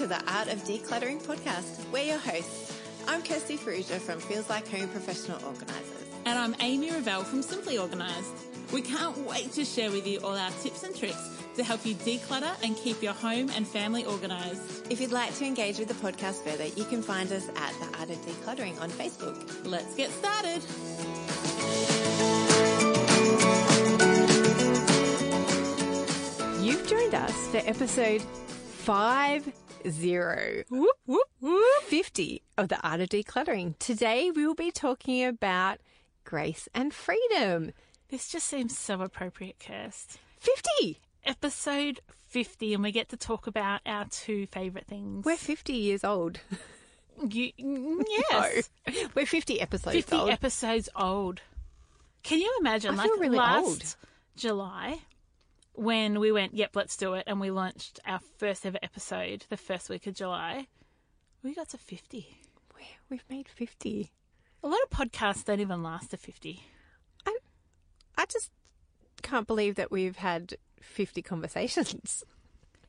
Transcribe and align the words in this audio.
To 0.00 0.06
the 0.06 0.32
Art 0.32 0.48
of 0.48 0.64
Decluttering 0.64 1.22
podcast. 1.22 1.78
We're 1.92 2.04
your 2.04 2.18
hosts. 2.18 2.74
I'm 3.06 3.22
Kirsty 3.22 3.58
Farrugia 3.58 3.98
from 3.98 4.18
Feels 4.18 4.48
Like 4.48 4.66
Home 4.68 4.88
Professional 4.88 5.36
Organisers. 5.44 6.06
And 6.24 6.38
I'm 6.38 6.56
Amy 6.60 6.90
Revell 6.90 7.22
from 7.22 7.42
Simply 7.42 7.76
Organised. 7.78 8.32
We 8.72 8.80
can't 8.80 9.18
wait 9.28 9.52
to 9.52 9.64
share 9.66 9.90
with 9.90 10.06
you 10.06 10.18
all 10.20 10.38
our 10.38 10.50
tips 10.62 10.84
and 10.84 10.96
tricks 10.96 11.28
to 11.56 11.62
help 11.62 11.84
you 11.84 11.94
declutter 11.96 12.50
and 12.64 12.74
keep 12.78 13.02
your 13.02 13.12
home 13.12 13.50
and 13.54 13.68
family 13.68 14.06
organised. 14.06 14.86
If 14.88 15.02
you'd 15.02 15.12
like 15.12 15.34
to 15.34 15.44
engage 15.44 15.78
with 15.78 15.88
the 15.88 15.94
podcast 15.94 16.44
further, 16.44 16.64
you 16.64 16.84
can 16.84 17.02
find 17.02 17.30
us 17.30 17.46
at 17.50 17.74
the 17.78 17.98
Art 17.98 18.08
of 18.08 18.16
Decluttering 18.24 18.80
on 18.80 18.88
Facebook. 18.88 19.66
Let's 19.66 19.94
get 19.96 20.08
started. 20.12 20.62
You've 26.64 26.88
joined 26.88 27.14
us 27.14 27.48
for 27.48 27.58
episode 27.58 28.22
five 28.22 29.46
zero. 29.88 30.62
Whoop, 30.70 30.96
whoop, 31.06 31.28
whoop. 31.40 31.82
50 31.84 32.42
of 32.58 32.68
the 32.68 32.80
Art 32.86 33.00
of 33.00 33.08
Decluttering. 33.08 33.78
Today 33.78 34.30
we 34.30 34.46
will 34.46 34.54
be 34.54 34.70
talking 34.70 35.24
about 35.24 35.78
grace 36.24 36.68
and 36.74 36.92
freedom. 36.92 37.72
This 38.08 38.28
just 38.28 38.46
seems 38.46 38.76
so 38.76 39.00
appropriate, 39.02 39.58
Kirst. 39.58 40.16
50! 40.38 41.00
Episode 41.24 42.00
50, 42.28 42.74
and 42.74 42.82
we 42.82 42.92
get 42.92 43.08
to 43.10 43.16
talk 43.16 43.46
about 43.46 43.80
our 43.86 44.06
two 44.06 44.46
favourite 44.46 44.86
things. 44.86 45.24
We're 45.24 45.36
50 45.36 45.72
years 45.72 46.02
old. 46.04 46.40
You, 47.28 47.52
yes. 48.30 48.70
No, 48.88 48.94
we're 49.14 49.26
50 49.26 49.60
episodes 49.60 49.94
50 49.96 50.16
old. 50.16 50.30
episodes 50.30 50.88
old. 50.96 51.40
Can 52.22 52.38
you 52.40 52.56
imagine? 52.60 52.94
I 52.94 52.96
like 52.96 53.10
feel 53.10 53.18
really 53.18 53.38
last 53.38 53.64
old. 53.64 53.96
July, 54.36 54.98
when 55.74 56.20
we 56.20 56.32
went, 56.32 56.54
yep, 56.54 56.74
let's 56.74 56.96
do 56.96 57.14
it, 57.14 57.24
and 57.26 57.40
we 57.40 57.50
launched 57.50 58.00
our 58.06 58.20
first 58.38 58.66
ever 58.66 58.78
episode 58.82 59.44
the 59.48 59.56
first 59.56 59.88
week 59.88 60.06
of 60.06 60.14
July, 60.14 60.66
we 61.42 61.54
got 61.54 61.68
to 61.70 61.78
50. 61.78 62.36
We- 62.76 62.84
We've 63.08 63.24
made 63.28 63.48
50. 63.48 64.10
A 64.62 64.68
lot 64.68 64.78
of 64.84 64.90
podcasts 64.90 65.44
don't 65.44 65.60
even 65.60 65.82
last 65.82 66.10
to 66.10 66.16
50. 66.16 66.62
I 67.26 67.36
I 68.16 68.26
just 68.26 68.50
can't 69.22 69.46
believe 69.46 69.74
that 69.76 69.90
we've 69.90 70.16
had 70.16 70.54
50 70.80 71.20
conversations. 71.22 72.22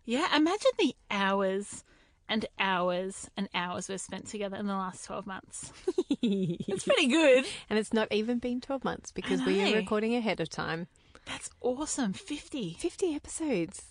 Yeah, 0.05 0.35
imagine 0.35 0.71
the 0.77 0.95
hours 1.09 1.83
and 2.29 2.45
hours 2.59 3.29
and 3.35 3.49
hours 3.55 3.87
we've 3.89 3.99
spent 4.01 4.27
together 4.27 4.57
in 4.57 4.67
the 4.67 4.73
last 4.75 5.05
12 5.05 5.25
months. 5.25 5.71
It's 6.23 6.83
pretty 6.83 7.07
good. 7.07 7.45
And 7.69 7.79
it's 7.79 7.93
not 7.93 8.07
even 8.11 8.37
been 8.37 8.61
12 8.61 8.83
months 8.83 9.11
because 9.11 9.41
we 9.43 9.59
are 9.61 9.75
recording 9.75 10.13
ahead 10.15 10.39
of 10.39 10.49
time. 10.49 10.87
That's 11.25 11.49
awesome. 11.61 12.13
50. 12.13 12.75
50 12.79 13.15
episodes. 13.15 13.83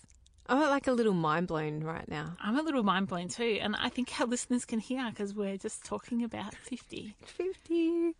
I'm 0.47 0.59
like 0.69 0.87
a 0.87 0.91
little 0.91 1.13
mind 1.13 1.47
blown 1.47 1.81
right 1.83 2.07
now. 2.09 2.33
I'm 2.41 2.57
a 2.57 2.61
little 2.61 2.83
mind 2.83 3.07
blown 3.07 3.29
too, 3.29 3.59
and 3.61 3.75
I 3.75 3.89
think 3.89 4.19
our 4.19 4.27
listeners 4.27 4.65
can 4.65 4.79
hear 4.79 5.09
because 5.09 5.33
we're 5.33 5.57
just 5.57 5.85
talking 5.85 6.23
about 6.23 6.55
50. 6.55 7.15
50. 7.23 8.15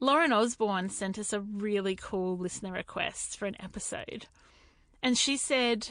Lauren 0.00 0.32
Osborne 0.32 0.90
sent 0.90 1.18
us 1.18 1.32
a 1.32 1.40
really 1.40 1.96
cool 1.96 2.36
listener 2.36 2.72
request 2.72 3.38
for 3.38 3.46
an 3.46 3.56
episode. 3.60 4.26
And 5.02 5.16
she 5.16 5.36
said, 5.36 5.90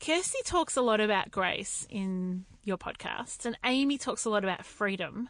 Kirsty 0.00 0.38
talks 0.44 0.76
a 0.76 0.82
lot 0.82 1.00
about 1.00 1.30
grace 1.30 1.86
in 1.88 2.44
your 2.62 2.76
podcast, 2.76 3.46
and 3.46 3.56
Amy 3.64 3.96
talks 3.96 4.24
a 4.24 4.30
lot 4.30 4.44
about 4.44 4.66
freedom. 4.66 5.28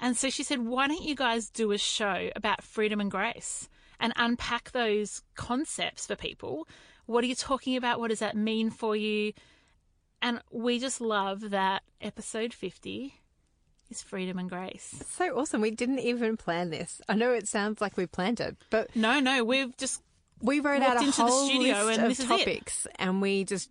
And 0.00 0.16
so 0.16 0.30
she 0.30 0.42
said, 0.42 0.60
why 0.60 0.88
don't 0.88 1.02
you 1.02 1.14
guys 1.14 1.50
do 1.50 1.72
a 1.72 1.78
show 1.78 2.30
about 2.34 2.62
freedom 2.62 3.00
and 3.00 3.10
grace 3.10 3.68
and 4.00 4.12
unpack 4.16 4.72
those 4.72 5.22
concepts 5.36 6.06
for 6.06 6.16
people? 6.16 6.66
What 7.06 7.22
are 7.22 7.26
you 7.28 7.34
talking 7.34 7.76
about? 7.76 8.00
What 8.00 8.08
does 8.10 8.20
that 8.20 8.36
mean 8.36 8.70
for 8.70 8.96
you? 8.96 9.32
And 10.22 10.40
we 10.50 10.78
just 10.78 11.00
love 11.00 11.50
that 11.50 11.82
episode 12.00 12.52
50 12.52 13.14
is 13.90 14.02
freedom 14.02 14.38
and 14.38 14.48
grace. 14.48 15.02
So 15.08 15.36
awesome. 15.38 15.60
We 15.60 15.70
didn't 15.70 15.98
even 16.00 16.36
plan 16.36 16.70
this. 16.70 17.00
I 17.08 17.14
know 17.14 17.32
it 17.32 17.48
sounds 17.48 17.80
like 17.80 17.96
we 17.96 18.06
planned 18.06 18.40
it, 18.40 18.56
but 18.70 18.94
No, 18.94 19.20
no, 19.20 19.44
we've 19.44 19.76
just 19.76 20.02
we 20.40 20.60
wrote 20.60 20.82
out 20.82 20.96
a 20.96 21.04
into 21.04 21.16
the 21.16 21.22
whole 21.22 21.48
studio 21.48 21.84
list 21.84 21.98
and 21.98 22.02
of 22.02 22.08
this 22.08 22.20
is 22.20 22.24
it. 22.24 22.28
topics 22.28 22.86
and 22.96 23.20
we 23.20 23.44
just 23.44 23.70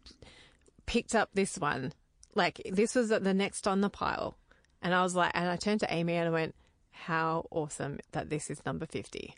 picked 0.85 1.15
up 1.15 1.29
this 1.33 1.57
one. 1.57 1.93
Like 2.35 2.61
this 2.71 2.95
was 2.95 3.09
the 3.09 3.33
next 3.33 3.67
on 3.67 3.81
the 3.81 3.89
pile. 3.89 4.37
And 4.81 4.93
I 4.93 5.03
was 5.03 5.15
like, 5.15 5.31
and 5.33 5.49
I 5.49 5.55
turned 5.55 5.81
to 5.81 5.93
Amy 5.93 6.15
and 6.15 6.27
I 6.27 6.31
went, 6.31 6.55
how 6.91 7.47
awesome 7.51 7.99
that 8.11 8.29
this 8.29 8.49
is 8.49 8.65
number 8.65 8.85
50. 8.85 9.35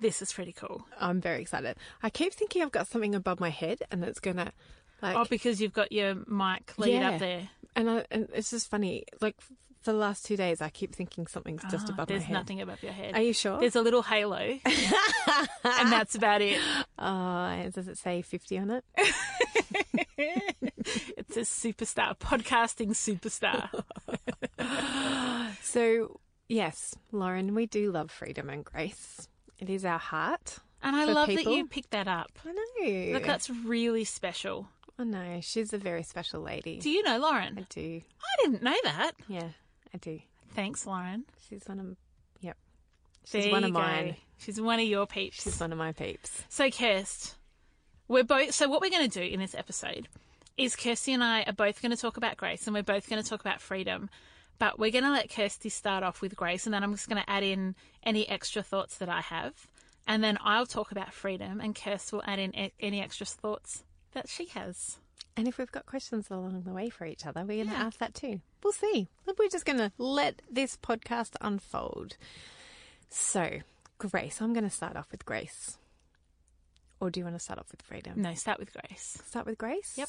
This 0.00 0.20
is 0.22 0.32
pretty 0.32 0.52
cool. 0.52 0.84
I'm 1.00 1.20
very 1.20 1.40
excited. 1.42 1.76
I 2.02 2.10
keep 2.10 2.32
thinking 2.34 2.62
I've 2.62 2.72
got 2.72 2.86
something 2.88 3.14
above 3.14 3.40
my 3.40 3.50
head 3.50 3.78
and 3.90 4.04
it's 4.04 4.20
going 4.20 4.36
to 4.36 4.52
like 5.02 5.16
Oh, 5.16 5.24
because 5.28 5.60
you've 5.60 5.72
got 5.72 5.92
your 5.92 6.14
mic 6.26 6.76
lead 6.78 6.94
Yeah. 6.94 7.10
up 7.10 7.18
there. 7.20 7.48
and, 7.76 7.90
I, 7.90 8.04
and 8.10 8.28
it's 8.34 8.50
just 8.50 8.70
funny. 8.70 9.04
Like 9.20 9.36
for 9.82 9.92
the 9.92 9.98
last 9.98 10.24
2 10.26 10.36
days 10.36 10.60
I 10.62 10.68
keep 10.70 10.94
thinking 10.94 11.26
something's 11.26 11.62
just 11.70 11.88
Oh, 11.88 11.92
above 11.92 12.08
my 12.08 12.14
head. 12.14 12.22
there's 12.22 12.30
nothing 12.32 12.60
above 12.62 12.82
your 12.82 12.92
head. 12.92 13.14
Are 13.14 13.20
you 13.22 13.32
sure? 13.34 13.60
There's 13.60 13.76
a 13.76 13.82
little 13.82 14.02
halo, 14.02 14.38
and 14.64 15.92
that's 15.92 16.14
about 16.14 16.40
it. 16.40 16.58
Oh, 16.98 17.68
does 17.74 17.88
it 17.88 17.98
say 17.98 18.22
50 18.22 18.58
on 18.58 18.70
it? 18.70 18.84
It's 20.16 21.36
a 21.36 21.40
superstar, 21.40 22.16
podcasting 22.18 22.90
superstar. 22.90 23.68
So, 25.62 26.20
yes, 26.48 26.94
Lauren, 27.10 27.54
we 27.54 27.66
do 27.66 27.90
love 27.90 28.10
freedom 28.10 28.48
and 28.50 28.64
grace. 28.64 29.28
It 29.58 29.70
is 29.70 29.84
our 29.84 29.98
heart. 29.98 30.58
And 30.82 30.94
I 30.94 31.04
love 31.06 31.28
that 31.28 31.44
you 31.44 31.66
picked 31.66 31.92
that 31.92 32.08
up. 32.08 32.30
I 32.44 32.52
know. 32.52 33.12
Look, 33.14 33.24
that's 33.24 33.48
really 33.48 34.04
special. 34.04 34.68
I 34.98 35.04
know. 35.04 35.40
She's 35.42 35.72
a 35.72 35.78
very 35.78 36.02
special 36.02 36.42
lady. 36.42 36.78
Do 36.78 36.90
you 36.90 37.02
know 37.02 37.18
Lauren? 37.18 37.58
I 37.58 37.66
do. 37.68 38.02
I 38.20 38.42
didn't 38.44 38.62
know 38.62 38.76
that. 38.84 39.12
Yeah, 39.28 39.48
I 39.92 39.98
do. 39.98 40.20
Thanks, 40.54 40.86
Lauren. 40.86 41.24
She's 41.48 41.62
one 41.66 41.80
of, 41.80 41.96
yep. 42.40 42.56
She's 43.24 43.44
There 43.44 43.52
one 43.52 43.64
of 43.64 43.72
go. 43.72 43.78
mine. 43.80 44.16
She's 44.38 44.60
one 44.60 44.78
of 44.78 44.86
your 44.86 45.06
peeps. 45.06 45.42
She's 45.42 45.58
one 45.58 45.72
of 45.72 45.78
my 45.78 45.92
peeps. 45.92 46.44
So, 46.48 46.68
Kirst, 46.68 47.34
we're 48.06 48.24
both. 48.24 48.52
So, 48.54 48.68
what 48.68 48.80
we're 48.82 48.90
going 48.90 49.08
to 49.08 49.20
do 49.20 49.24
in 49.24 49.40
this 49.40 49.54
episode 49.54 50.08
is 50.56 50.76
Kirsty 50.76 51.12
and 51.12 51.24
I 51.24 51.42
are 51.44 51.52
both 51.52 51.80
going 51.82 51.90
to 51.90 51.96
talk 51.96 52.16
about 52.16 52.36
grace, 52.36 52.66
and 52.66 52.74
we're 52.74 52.82
both 52.82 53.08
going 53.08 53.22
to 53.22 53.28
talk 53.28 53.40
about 53.40 53.60
freedom. 53.60 54.10
But 54.58 54.78
we're 54.78 54.90
going 54.92 55.04
to 55.04 55.10
let 55.10 55.30
Kirsty 55.30 55.68
start 55.68 56.02
off 56.04 56.20
with 56.20 56.36
grace, 56.36 56.66
and 56.66 56.72
then 56.74 56.82
I'm 56.84 56.92
just 56.92 57.08
going 57.08 57.22
to 57.22 57.28
add 57.30 57.42
in 57.42 57.74
any 58.02 58.28
extra 58.28 58.62
thoughts 58.62 58.98
that 58.98 59.08
I 59.08 59.20
have, 59.20 59.52
and 60.06 60.22
then 60.22 60.38
I'll 60.42 60.66
talk 60.66 60.92
about 60.92 61.12
freedom, 61.12 61.60
and 61.60 61.74
Kirsty 61.74 62.16
will 62.16 62.22
add 62.26 62.38
in 62.38 62.56
e- 62.56 62.72
any 62.80 63.00
extra 63.02 63.26
thoughts 63.26 63.82
that 64.12 64.28
she 64.28 64.46
has. 64.46 64.98
And 65.36 65.48
if 65.48 65.58
we've 65.58 65.72
got 65.72 65.86
questions 65.86 66.30
along 66.30 66.62
the 66.62 66.72
way 66.72 66.88
for 66.88 67.04
each 67.04 67.26
other, 67.26 67.40
we're 67.40 67.56
going 67.64 67.68
to 67.68 67.72
Yeah. 67.74 67.86
ask 67.86 67.98
that 67.98 68.14
too. 68.14 68.40
We'll 68.62 68.72
see. 68.72 69.08
We're 69.26 69.48
just 69.48 69.64
going 69.66 69.78
to 69.78 69.90
let 69.98 70.40
this 70.48 70.76
podcast 70.76 71.32
unfold. 71.40 72.16
So, 73.10 73.60
grace. 73.98 74.40
I'm 74.40 74.52
going 74.52 74.64
to 74.64 74.70
start 74.70 74.96
off 74.96 75.10
with 75.10 75.24
grace. 75.26 75.78
Or 77.00 77.10
do 77.10 77.18
you 77.18 77.24
want 77.24 77.34
to 77.36 77.40
start 77.40 77.58
off 77.58 77.70
with 77.72 77.82
freedom? 77.82 78.22
No, 78.22 78.34
start 78.34 78.60
with 78.60 78.72
grace. 78.72 79.18
Start 79.26 79.46
with 79.46 79.58
grace? 79.58 79.94
Yep. 79.96 80.08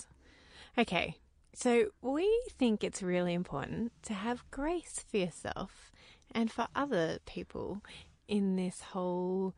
Okay. 0.78 1.16
So, 1.58 1.86
we 2.02 2.30
think 2.50 2.84
it's 2.84 3.02
really 3.02 3.34
important 3.34 3.94
to 4.04 4.14
have 4.14 4.44
grace 4.52 5.06
for 5.10 5.16
yourself 5.16 5.90
and 6.34 6.52
for 6.52 6.68
other 6.76 7.20
people 7.26 7.82
in 8.28 8.58
this 8.58 8.82
whole 8.82 9.54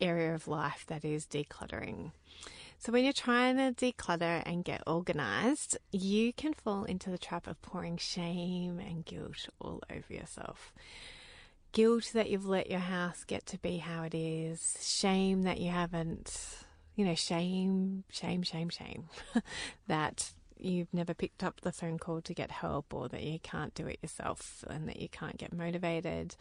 area 0.00 0.32
of 0.32 0.46
life 0.46 0.84
that 0.86 1.04
is 1.04 1.26
decluttering. 1.26 2.12
So, 2.78 2.92
when 2.92 3.02
you're 3.02 3.12
trying 3.12 3.56
to 3.56 3.72
declutter 3.72 4.44
and 4.46 4.64
get 4.64 4.84
organized, 4.86 5.76
you 5.90 6.32
can 6.32 6.54
fall 6.54 6.84
into 6.84 7.10
the 7.10 7.18
trap 7.18 7.48
of 7.48 7.60
pouring 7.62 7.96
shame 7.96 8.78
and 8.78 9.04
guilt 9.04 9.48
all 9.60 9.82
over 9.90 10.14
yourself. 10.14 10.72
Guilt 11.72 12.12
that 12.14 12.30
you've 12.30 12.46
let 12.46 12.70
your 12.70 12.78
house 12.78 13.24
get 13.24 13.44
to 13.46 13.58
be 13.58 13.78
how 13.78 14.04
it 14.04 14.14
is, 14.14 14.78
shame 14.80 15.42
that 15.42 15.58
you 15.58 15.72
haven't, 15.72 16.58
you 16.94 17.04
know, 17.04 17.16
shame, 17.16 18.04
shame, 18.08 18.44
shame, 18.44 18.68
shame 18.68 19.08
that 19.88 20.32
you've 20.64 20.92
never 20.92 21.14
picked 21.14 21.42
up 21.42 21.60
the 21.60 21.72
phone 21.72 21.98
call 21.98 22.20
to 22.22 22.34
get 22.34 22.50
help 22.50 22.92
or 22.92 23.08
that 23.08 23.22
you 23.22 23.38
can't 23.40 23.74
do 23.74 23.86
it 23.86 23.98
yourself 24.02 24.64
and 24.68 24.88
that 24.88 25.00
you 25.00 25.08
can't 25.08 25.36
get 25.36 25.52
motivated. 25.52 26.36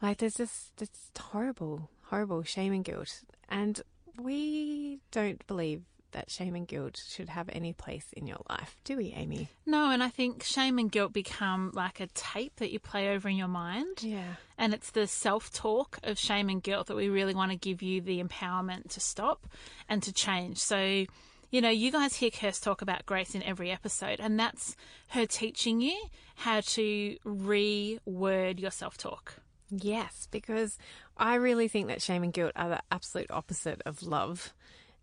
Like 0.00 0.18
there's 0.18 0.34
just 0.34 0.80
it's 0.80 1.10
horrible, 1.18 1.88
horrible 2.04 2.42
shame 2.42 2.72
and 2.72 2.84
guilt. 2.84 3.22
And 3.48 3.80
we 4.18 4.98
don't 5.10 5.46
believe 5.46 5.82
that 6.12 6.30
shame 6.30 6.54
and 6.54 6.68
guilt 6.68 7.02
should 7.08 7.28
have 7.28 7.48
any 7.52 7.72
place 7.72 8.06
in 8.12 8.26
your 8.26 8.40
life, 8.48 8.76
do 8.84 8.96
we, 8.96 9.12
Amy? 9.16 9.48
No, 9.66 9.90
and 9.90 10.02
I 10.02 10.08
think 10.08 10.42
shame 10.42 10.78
and 10.78 10.90
guilt 10.90 11.12
become 11.12 11.72
like 11.74 12.00
a 12.00 12.06
tape 12.08 12.56
that 12.56 12.70
you 12.70 12.78
play 12.78 13.08
over 13.08 13.28
in 13.28 13.36
your 13.36 13.48
mind. 13.48 14.02
Yeah. 14.02 14.34
And 14.56 14.72
it's 14.72 14.90
the 14.90 15.06
self 15.06 15.52
talk 15.52 15.98
of 16.02 16.18
shame 16.18 16.48
and 16.48 16.62
guilt 16.62 16.86
that 16.86 16.96
we 16.96 17.08
really 17.08 17.34
want 17.34 17.50
to 17.50 17.56
give 17.56 17.82
you 17.82 18.00
the 18.00 18.22
empowerment 18.22 18.90
to 18.90 19.00
stop 19.00 19.46
and 19.88 20.02
to 20.02 20.12
change. 20.12 20.58
So, 20.58 21.06
you 21.52 21.60
know, 21.60 21.68
you 21.68 21.92
guys 21.92 22.16
hear 22.16 22.30
Kirst 22.30 22.62
talk 22.62 22.80
about 22.80 23.04
grace 23.04 23.34
in 23.34 23.42
every 23.42 23.70
episode, 23.70 24.20
and 24.20 24.40
that's 24.40 24.74
her 25.08 25.26
teaching 25.26 25.82
you 25.82 25.96
how 26.34 26.60
to 26.60 27.16
reword 27.26 28.58
your 28.58 28.70
self 28.70 28.96
talk. 28.96 29.34
Yes, 29.70 30.26
because 30.30 30.78
I 31.16 31.34
really 31.34 31.68
think 31.68 31.88
that 31.88 32.00
shame 32.00 32.22
and 32.22 32.32
guilt 32.32 32.52
are 32.56 32.70
the 32.70 32.80
absolute 32.90 33.30
opposite 33.30 33.82
of 33.84 34.02
love. 34.02 34.54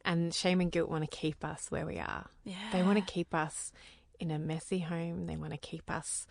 And 0.04 0.34
shame 0.34 0.60
and 0.60 0.72
guilt 0.72 0.90
want 0.90 1.10
to 1.10 1.16
keep 1.16 1.46
us 1.46 1.68
where 1.70 1.86
we 1.86 2.00
are. 2.00 2.28
Yeah. 2.46 2.56
They 2.72 2.82
want 2.82 2.98
to 2.98 3.14
keep 3.14 3.36
us 3.36 3.72
in 4.20 4.32
a 4.32 4.40
messy 4.40 4.80
home. 4.80 5.28
They 5.28 5.38
want 5.38 5.52
to 5.52 5.58
keep 5.58 5.92
us 5.92 6.26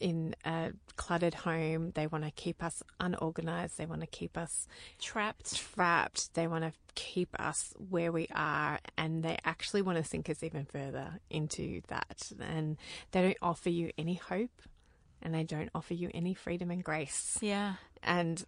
in 0.00 0.34
a 0.44 0.72
cluttered 0.96 1.34
home. 1.34 1.92
They 1.94 2.06
want 2.06 2.24
to 2.24 2.30
keep 2.30 2.62
us 2.62 2.82
unorganized. 2.98 3.78
They 3.78 3.86
want 3.86 4.00
to 4.00 4.06
keep 4.06 4.36
us 4.36 4.66
Trapped. 5.00 5.56
trapped. 5.74 6.34
They 6.34 6.46
want 6.46 6.64
to 6.64 6.72
keep 6.94 7.38
us 7.38 7.72
where 7.90 8.10
we 8.10 8.26
are. 8.34 8.80
And 8.98 9.22
they 9.22 9.38
actually 9.44 9.82
want 9.82 9.98
to 9.98 10.04
sink 10.04 10.28
us 10.30 10.42
even 10.42 10.64
further 10.64 11.20
into 11.30 11.82
that. 11.88 12.32
And 12.40 12.76
they 13.12 13.22
don't 13.22 13.38
offer 13.42 13.70
you 13.70 13.90
any 13.98 14.14
hope 14.14 14.62
and 15.22 15.34
they 15.34 15.44
don't 15.44 15.68
offer 15.74 15.94
you 15.94 16.10
any 16.14 16.34
freedom 16.34 16.70
and 16.70 16.82
grace. 16.82 17.38
Yeah. 17.40 17.74
And 18.02 18.44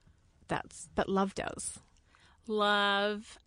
that's, 0.49 0.89
but 0.95 1.09
love 1.09 1.35
does. 1.35 1.79
Love. 2.47 3.39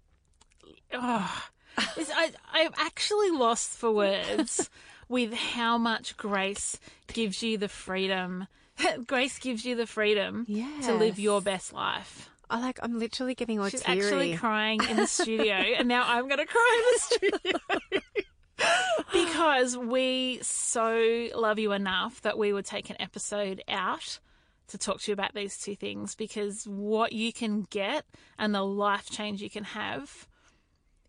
Oh, 0.93 1.43
I, 1.77 2.31
I'm 2.53 2.71
actually 2.77 3.31
lost 3.31 3.71
for 3.71 3.91
words 3.91 4.69
with 5.07 5.33
how 5.33 5.77
much 5.77 6.17
grace 6.17 6.79
gives 7.13 7.43
you 7.43 7.57
the 7.57 7.69
freedom. 7.69 8.47
grace 9.07 9.39
gives 9.39 9.65
you 9.65 9.75
the 9.75 9.87
freedom 9.87 10.45
to 10.45 10.93
live 10.93 11.19
your 11.19 11.41
best 11.41 11.73
life. 11.73 12.29
I 12.49 12.59
like, 12.59 12.79
I'm 12.83 12.99
literally 12.99 13.33
getting 13.33 13.59
all 13.59 13.69
She's 13.69 13.81
teary. 13.81 14.01
actually 14.01 14.37
crying 14.37 14.79
in 14.89 14.97
the 14.97 15.07
studio, 15.07 15.55
and 15.77 15.87
now 15.87 16.03
I'm 16.05 16.27
going 16.27 16.39
to 16.39 16.45
cry 16.45 16.81
in 16.81 16.93
the 16.93 16.99
studio. 16.99 18.01
because 19.13 19.77
we 19.77 20.39
so 20.41 21.27
love 21.35 21.59
you 21.59 21.71
enough 21.71 22.21
that 22.21 22.37
we 22.37 22.53
would 22.53 22.65
take 22.65 22.89
an 22.89 22.95
episode 22.99 23.63
out 23.67 24.19
to 24.67 24.77
talk 24.77 25.01
to 25.01 25.11
you 25.11 25.13
about 25.13 25.33
these 25.33 25.57
two 25.57 25.75
things 25.75 26.15
because 26.15 26.65
what 26.65 27.13
you 27.13 27.31
can 27.31 27.67
get 27.69 28.05
and 28.37 28.55
the 28.55 28.63
life 28.63 29.09
change 29.09 29.41
you 29.41 29.49
can 29.49 29.63
have 29.63 30.27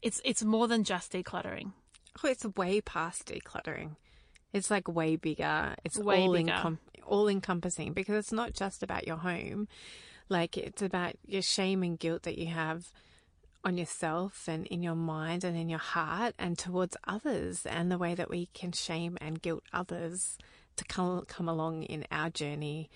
it's 0.03 0.21
it's 0.25 0.45
more 0.45 0.69
than 0.69 0.85
just 0.85 1.13
decluttering 1.13 1.73
Oh, 2.23 2.29
it's 2.29 2.45
way 2.45 2.81
past 2.81 3.27
decluttering. 3.27 3.97
It's 4.53 4.71
like 4.71 4.89
way 4.89 5.17
bigger. 5.17 5.75
It's 5.85 5.99
Way 5.99 6.23
all 6.23 6.33
bigger. 6.33 6.51
encom- 6.53 6.79
all 7.07 7.29
encompassing 7.29 7.93
because 7.93 8.17
it's 8.17 8.33
not 8.33 8.53
just 8.55 8.83
about 8.83 9.07
your 9.07 9.17
home. 9.19 9.69
Like 10.29 10.57
it's 10.57 10.83
about 10.83 11.15
your 11.27 11.43
shame 11.43 11.83
and 11.83 11.99
guilt 11.99 12.23
that 12.25 12.39
you 12.39 12.47
have 12.47 12.91
on 13.65 13.77
yourself 13.77 14.49
and 14.49 14.67
in 14.69 14.83
your 14.83 14.95
mind 14.95 15.45
and 15.45 15.57
in 15.57 15.69
your 15.69 15.79
heart 15.81 16.35
and 16.39 16.57
towards 16.59 16.97
others 17.07 17.67
and 17.67 17.91
the 17.91 17.99
way 17.99 18.15
that 18.15 18.31
we 18.31 18.47
can 18.55 18.73
shame 18.73 19.19
and 19.21 19.43
guilt 19.43 19.65
others 19.73 20.39
to 20.77 20.85
come 20.85 21.25
come 21.27 21.49
along 21.49 21.83
in 21.85 22.05
our 22.11 22.31
journey 22.31 22.89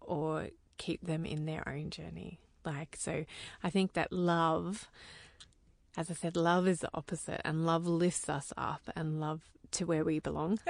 or 0.00 0.48
keep 0.78 1.04
them 1.06 1.24
in 1.24 1.44
their 1.46 1.68
own 1.68 1.90
journey. 1.90 2.38
Like 2.64 2.96
so 2.98 3.24
I 3.62 3.70
think 3.70 3.92
that 3.94 4.12
love 4.12 4.88
as 5.96 6.10
I 6.10 6.14
said, 6.14 6.36
love 6.36 6.66
is 6.66 6.80
the 6.80 6.90
opposite, 6.94 7.40
and 7.44 7.66
love 7.66 7.86
lifts 7.86 8.28
us 8.28 8.52
up 8.56 8.82
and 8.96 9.20
love 9.20 9.42
to 9.72 9.84
where 9.84 10.04
we 10.04 10.18
belong. 10.18 10.58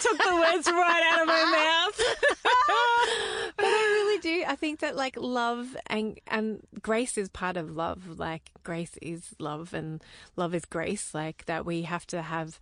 took 0.00 0.18
the 0.18 0.36
words 0.36 0.66
right 0.66 1.10
out 1.12 1.22
of 1.22 1.26
my 1.26 1.44
mouth 1.44 2.00
but 3.56 3.64
I 3.66 3.70
really 3.70 4.20
do. 4.20 4.44
I 4.46 4.54
think 4.54 4.80
that 4.80 4.96
like 4.96 5.16
love 5.16 5.76
and 5.88 6.18
and 6.26 6.60
grace 6.80 7.18
is 7.18 7.28
part 7.28 7.56
of 7.56 7.74
love. 7.76 8.18
Like 8.18 8.50
grace 8.62 8.96
is 9.02 9.34
love, 9.38 9.74
and 9.74 10.02
love 10.36 10.54
is 10.54 10.64
grace. 10.64 11.14
Like 11.14 11.44
that 11.46 11.66
we 11.66 11.82
have 11.82 12.06
to 12.08 12.22
have 12.22 12.60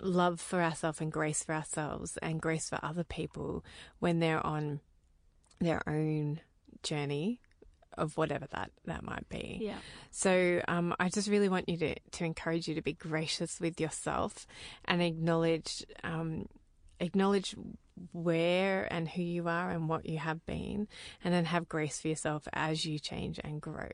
love 0.00 0.40
for 0.40 0.62
ourselves 0.62 1.00
and 1.00 1.10
grace 1.10 1.42
for 1.42 1.54
ourselves 1.54 2.16
and 2.18 2.40
grace 2.40 2.68
for 2.68 2.78
other 2.82 3.04
people 3.04 3.64
when 3.98 4.20
they're 4.20 4.44
on 4.46 4.80
their 5.58 5.82
own 5.88 6.40
journey 6.82 7.40
of 7.96 8.16
whatever 8.16 8.46
that 8.52 8.70
that 8.84 9.02
might 9.02 9.28
be. 9.28 9.58
yeah 9.60 9.78
So 10.10 10.62
um, 10.68 10.94
I 10.98 11.08
just 11.08 11.28
really 11.28 11.48
want 11.48 11.68
you 11.68 11.76
to, 11.78 11.94
to 12.12 12.24
encourage 12.24 12.68
you 12.68 12.74
to 12.74 12.82
be 12.82 12.92
gracious 12.92 13.60
with 13.60 13.80
yourself 13.80 14.46
and 14.84 15.02
acknowledge 15.02 15.84
um, 16.04 16.46
acknowledge 17.00 17.54
where 18.12 18.86
and 18.92 19.08
who 19.08 19.22
you 19.22 19.48
are 19.48 19.70
and 19.70 19.88
what 19.88 20.06
you 20.06 20.18
have 20.18 20.44
been, 20.46 20.86
and 21.24 21.32
then 21.32 21.46
have 21.46 21.68
grace 21.68 22.00
for 22.00 22.08
yourself 22.08 22.46
as 22.52 22.84
you 22.84 22.98
change 22.98 23.40
and 23.42 23.60
grow. 23.60 23.88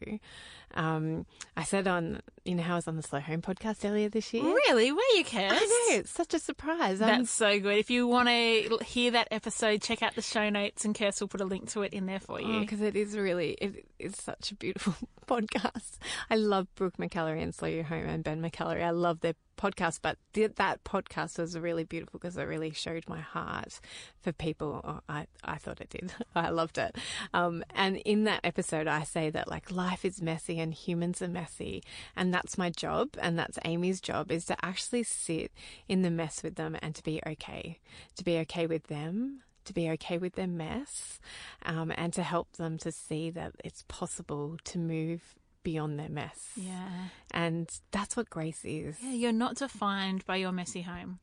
Um, 0.75 1.27
I 1.57 1.65
said 1.65 1.87
on 1.87 2.21
you 2.45 2.55
know 2.57 2.63
how 2.63 2.73
I 2.73 2.77
was 2.77 2.89
on 2.89 2.97
the 2.97 3.03
Slow 3.03 3.21
Home 3.21 3.41
podcast 3.43 3.89
earlier 3.89 4.09
this 4.09 4.33
year. 4.35 4.43
really 4.43 4.91
were 4.93 5.01
you 5.15 5.25
Kirst? 5.25 5.51
I 5.53 5.59
know 5.91 5.97
it's 5.99 6.11
such 6.11 6.35
a 6.35 6.39
surprise. 6.39 6.99
That's 6.99 7.31
so 7.31 7.61
good. 7.61 7.77
If 7.79 7.91
you 7.91 8.07
want 8.09 8.29
to 8.29 8.79
hear 8.85 9.13
that 9.13 9.29
episode, 9.31 9.81
check 9.83 10.03
out 10.03 10.15
the 10.15 10.23
show 10.23 10.49
notes, 10.51 10.85
and 10.85 10.95
Kirst 10.95 11.21
will 11.21 11.29
put 11.29 11.41
a 11.41 11.45
link 11.45 11.71
to 11.71 11.83
it 11.83 11.93
in 11.93 12.07
there 12.07 12.21
for 12.21 12.41
you. 12.41 12.61
because 12.61 12.81
it 12.81 12.97
is 12.97 13.17
really 13.17 13.53
it 13.61 13.87
is 13.99 14.17
such 14.17 14.51
a 14.51 14.55
beautiful 14.55 14.95
podcast. 15.27 15.99
I 16.31 16.37
love 16.37 16.67
Brooke 16.75 16.97
McAlary 16.97 17.43
and 17.43 17.55
Slow 17.55 17.69
Your 17.69 17.85
Home 17.85 18.07
and 18.07 18.25
Ben 18.25 18.41
McAlary. 18.43 18.83
I 18.83 18.91
love 18.91 19.21
their 19.21 19.35
podcast, 19.57 20.01
but 20.03 20.17
th- 20.33 20.57
that 20.57 20.83
podcast 20.83 21.39
was 21.39 21.57
really 21.57 21.85
beautiful 21.85 22.19
because 22.19 22.37
it 22.37 22.43
really 22.43 22.73
showed 22.73 23.05
my 23.09 23.21
heart 23.21 23.79
for 24.21 24.33
people. 24.33 24.81
Oh, 24.83 25.01
I 25.09 25.27
I 25.45 25.57
thought 25.59 25.81
it 25.81 25.91
did. 25.91 26.13
I 26.35 26.49
loved 26.51 26.79
it. 26.79 26.97
Um, 27.33 27.63
and 27.75 27.99
in 27.99 28.25
that 28.25 28.41
episode, 28.43 28.89
I 28.89 29.05
say 29.05 29.31
that 29.31 29.49
like 29.49 29.71
life 29.71 30.05
is 30.05 30.21
messy 30.21 30.59
and 30.63 30.73
humans 30.73 31.21
are 31.21 31.29
messy, 31.29 31.83
and 32.17 32.33
that's 32.33 32.57
my 32.57 32.71
job, 32.71 33.11
and 33.21 33.39
that's 33.39 33.59
Amy's 33.65 34.01
job 34.01 34.31
is 34.31 34.47
to 34.47 34.65
actually 34.65 35.03
sit 35.03 35.53
in 35.89 36.03
the 36.03 36.11
mess 36.11 36.43
with 36.43 36.55
them 36.55 36.77
and 36.81 36.95
to 36.95 37.03
be 37.03 37.21
okay, 37.27 37.79
to 38.17 38.25
be 38.25 38.39
okay 38.39 38.67
with 38.67 38.85
them 38.85 39.43
to 39.65 39.73
be 39.73 39.89
okay 39.91 40.19
with 40.19 40.35
their 40.35 40.47
mess 40.47 41.21
um, 41.65 41.93
and 41.97 42.13
to 42.13 42.23
help 42.23 42.53
them 42.57 42.79
to 42.79 42.91
see 42.91 43.31
that 43.31 43.53
it's 43.65 43.85
possible 43.89 44.57
to 44.65 44.79
move 44.79 45.37
beyond 45.63 45.99
their 45.99 46.09
mess. 46.09 46.51
Yeah. 46.57 46.89
And 47.31 47.69
that's 47.91 48.17
what 48.17 48.31
grace 48.31 48.61
is. 48.65 48.97
Yeah, 49.03 49.13
you're 49.13 49.33
not 49.33 49.57
defined 49.57 50.25
by 50.27 50.37
your 50.37 50.53
messy 50.53 50.83
home. 50.83 51.21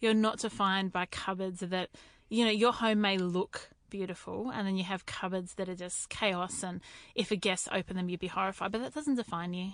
You're 0.00 0.14
not 0.14 0.38
defined 0.38 0.92
by 0.92 1.06
cupboards 1.06 1.60
that, 1.60 1.90
you 2.28 2.44
know, 2.44 2.50
your 2.50 2.72
home 2.72 3.00
may 3.00 3.18
look 3.18 3.70
beautiful 3.92 4.50
and 4.50 4.66
then 4.66 4.76
you 4.76 4.84
have 4.84 5.04
cupboards 5.06 5.54
that 5.54 5.68
are 5.68 5.76
just 5.76 6.08
chaos 6.08 6.62
and 6.64 6.80
if 7.14 7.30
a 7.30 7.36
guest 7.36 7.68
opened 7.70 7.98
them 7.98 8.08
you'd 8.08 8.18
be 8.18 8.26
horrified, 8.26 8.72
but 8.72 8.80
that 8.80 8.94
doesn't 8.94 9.16
define 9.16 9.52
you. 9.54 9.72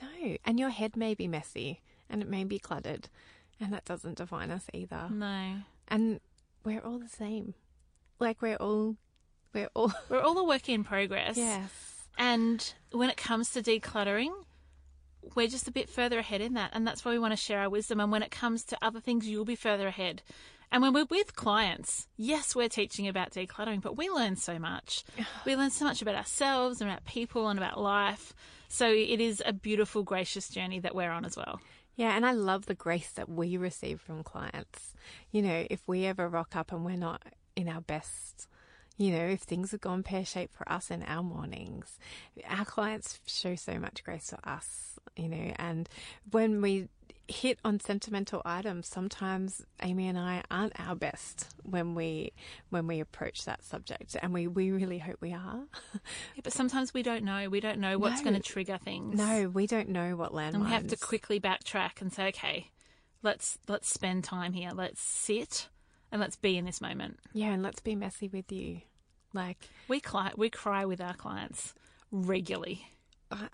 No. 0.00 0.36
And 0.44 0.58
your 0.58 0.70
head 0.70 0.96
may 0.96 1.14
be 1.14 1.26
messy 1.26 1.80
and 2.08 2.22
it 2.22 2.28
may 2.28 2.44
be 2.44 2.58
cluttered 2.58 3.08
and 3.60 3.72
that 3.72 3.84
doesn't 3.84 4.18
define 4.18 4.50
us 4.50 4.64
either. 4.72 5.08
No. 5.10 5.56
And 5.88 6.20
we're 6.64 6.80
all 6.80 6.98
the 6.98 7.08
same. 7.08 7.54
Like 8.20 8.40
we're 8.40 8.56
all, 8.56 8.96
we're 9.52 9.70
all, 9.74 9.92
We're 10.08 10.22
all 10.22 10.38
a 10.38 10.44
work 10.44 10.68
in 10.68 10.84
progress. 10.84 11.36
yes. 11.36 11.70
And 12.18 12.72
when 12.92 13.10
it 13.10 13.16
comes 13.18 13.50
to 13.50 13.62
decluttering, 13.62 14.30
we're 15.34 15.48
just 15.48 15.68
a 15.68 15.72
bit 15.72 15.90
further 15.90 16.18
ahead 16.20 16.40
in 16.40 16.54
that. 16.54 16.70
And 16.72 16.86
that's 16.86 17.04
why 17.04 17.10
we 17.10 17.18
want 17.18 17.32
to 17.32 17.36
share 17.36 17.60
our 17.60 17.68
wisdom. 17.68 18.00
And 18.00 18.10
when 18.12 18.22
it 18.22 18.30
comes 18.30 18.64
to 18.64 18.78
other 18.80 19.00
things, 19.00 19.28
you'll 19.28 19.44
be 19.44 19.56
further 19.56 19.88
ahead. 19.88 20.22
And 20.70 20.82
when 20.82 20.92
we're 20.92 21.06
with 21.08 21.36
clients, 21.36 22.08
yes, 22.16 22.54
we're 22.54 22.68
teaching 22.68 23.08
about 23.08 23.30
decluttering, 23.30 23.80
but 23.80 23.96
we 23.96 24.10
learn 24.10 24.36
so 24.36 24.58
much. 24.58 25.04
We 25.44 25.56
learn 25.56 25.70
so 25.70 25.84
much 25.84 26.02
about 26.02 26.16
ourselves 26.16 26.80
and 26.80 26.90
about 26.90 27.04
people 27.04 27.48
and 27.48 27.58
about 27.58 27.80
life. 27.80 28.34
So 28.68 28.88
it 28.88 29.20
is 29.20 29.42
a 29.46 29.52
beautiful, 29.52 30.02
gracious 30.02 30.48
journey 30.48 30.80
that 30.80 30.94
we're 30.94 31.10
on 31.10 31.24
as 31.24 31.36
well. 31.36 31.60
Yeah, 31.94 32.14
and 32.14 32.26
I 32.26 32.32
love 32.32 32.66
the 32.66 32.74
grace 32.74 33.10
that 33.12 33.28
we 33.28 33.56
receive 33.56 34.00
from 34.00 34.22
clients. 34.22 34.92
You 35.30 35.42
know, 35.42 35.66
if 35.70 35.86
we 35.86 36.04
ever 36.04 36.28
rock 36.28 36.54
up 36.54 36.72
and 36.72 36.84
we're 36.84 36.96
not 36.96 37.22
in 37.54 37.68
our 37.68 37.80
best, 37.80 38.48
you 38.98 39.12
know, 39.12 39.26
if 39.26 39.40
things 39.40 39.70
have 39.70 39.80
gone 39.80 40.02
pear 40.02 40.24
shaped 40.24 40.54
for 40.54 40.70
us 40.70 40.90
in 40.90 41.02
our 41.04 41.22
mornings, 41.22 41.98
our 42.48 42.64
clients 42.64 43.20
show 43.26 43.54
so 43.54 43.78
much 43.78 44.04
grace 44.04 44.26
to 44.28 44.48
us, 44.48 44.98
you 45.16 45.28
know, 45.28 45.52
and 45.56 45.88
when 46.30 46.60
we 46.60 46.88
hit 47.28 47.58
on 47.64 47.80
sentimental 47.80 48.40
items, 48.44 48.86
sometimes 48.86 49.62
Amy 49.82 50.06
and 50.08 50.16
I 50.18 50.42
aren't 50.50 50.78
our 50.78 50.94
best 50.94 51.48
when 51.64 51.94
we 51.94 52.32
when 52.70 52.86
we 52.86 53.00
approach 53.00 53.44
that 53.46 53.64
subject, 53.64 54.16
and 54.22 54.32
we, 54.32 54.46
we 54.46 54.70
really 54.70 54.98
hope 54.98 55.16
we 55.20 55.32
are. 55.32 55.64
Yeah, 56.34 56.42
but 56.44 56.52
sometimes 56.52 56.92
we 56.94 57.02
don't 57.02 57.24
know. 57.24 57.48
We 57.48 57.60
don't 57.60 57.78
know 57.78 57.98
what's 57.98 58.20
No. 58.20 58.30
going 58.30 58.40
to 58.40 58.48
trigger 58.48 58.78
things. 58.78 59.16
no, 59.18 59.48
we 59.48 59.66
don't 59.66 59.88
know 59.88 60.14
what 60.16 60.32
landmines. 60.32 60.54
and 60.54 60.64
we 60.64 60.70
have 60.70 60.86
to 60.88 60.96
quickly 60.96 61.40
backtrack 61.40 62.00
and 62.00 62.12
say, 62.12 62.28
okay, 62.28 62.70
let's 63.22 63.58
let's 63.66 63.88
spend 63.88 64.22
time 64.24 64.52
here. 64.52 64.70
Let's 64.74 65.00
sit 65.00 65.68
and 66.12 66.20
let's 66.20 66.36
be 66.36 66.56
in 66.56 66.64
this 66.64 66.80
moment. 66.80 67.18
Yeah, 67.32 67.52
and 67.52 67.62
let's 67.62 67.80
be 67.80 67.96
messy 67.96 68.28
with 68.28 68.52
you. 68.52 68.82
Like 69.32 69.68
We 69.88 70.00
cry, 70.00 70.30
we 70.36 70.48
cry 70.50 70.84
with 70.84 71.00
our 71.00 71.14
clients 71.14 71.74
regularly. 72.12 72.86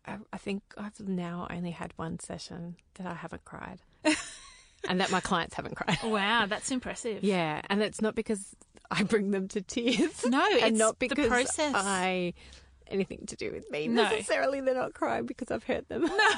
I, 0.06 0.16
I- 0.32 0.38
think 0.38 0.62
I've 0.76 0.98
now 1.00 1.46
only 1.50 1.70
had 1.70 1.92
one 1.96 2.18
session 2.18 2.76
that 2.94 3.06
I 3.06 3.14
haven't 3.14 3.44
cried, 3.44 3.80
and 4.88 5.00
that 5.00 5.10
my 5.10 5.20
clients 5.20 5.54
haven't 5.54 5.76
cried. 5.76 5.98
Wow, 6.04 6.46
that's 6.46 6.70
impressive. 6.70 7.22
Yeah, 7.24 7.60
and 7.70 7.82
it's 7.82 8.00
not 8.02 8.14
because 8.14 8.54
I 8.90 9.02
bring 9.04 9.30
them 9.30 9.48
to 9.48 9.60
tears. 9.62 10.24
No, 10.26 10.44
and 10.52 10.62
it's 10.74 10.78
not 10.78 10.98
because 10.98 11.16
the 11.24 11.28
process. 11.28 11.72
I 11.76 12.34
anything 12.88 13.24
to 13.26 13.36
do 13.36 13.50
with 13.52 13.70
me 13.70 13.88
No. 13.88 14.02
necessarily. 14.02 14.60
They're 14.60 14.74
not 14.74 14.92
crying 14.92 15.24
because 15.24 15.50
I've 15.50 15.64
hurt 15.64 15.88
them. 15.88 16.02
no, 16.02 16.08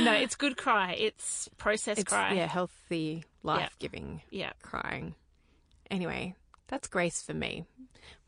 no, 0.00 0.12
it's 0.12 0.34
good 0.36 0.56
cry. 0.56 0.92
It's 0.92 1.48
process 1.58 1.98
it's 1.98 2.08
cry. 2.10 2.32
yeah, 2.32 2.46
healthy, 2.46 3.24
life 3.42 3.76
giving 3.78 4.22
Yeah. 4.30 4.52
crying. 4.62 5.14
Anyway, 5.90 6.36
that's 6.68 6.88
grace 6.88 7.20
for 7.20 7.34
me. 7.34 7.64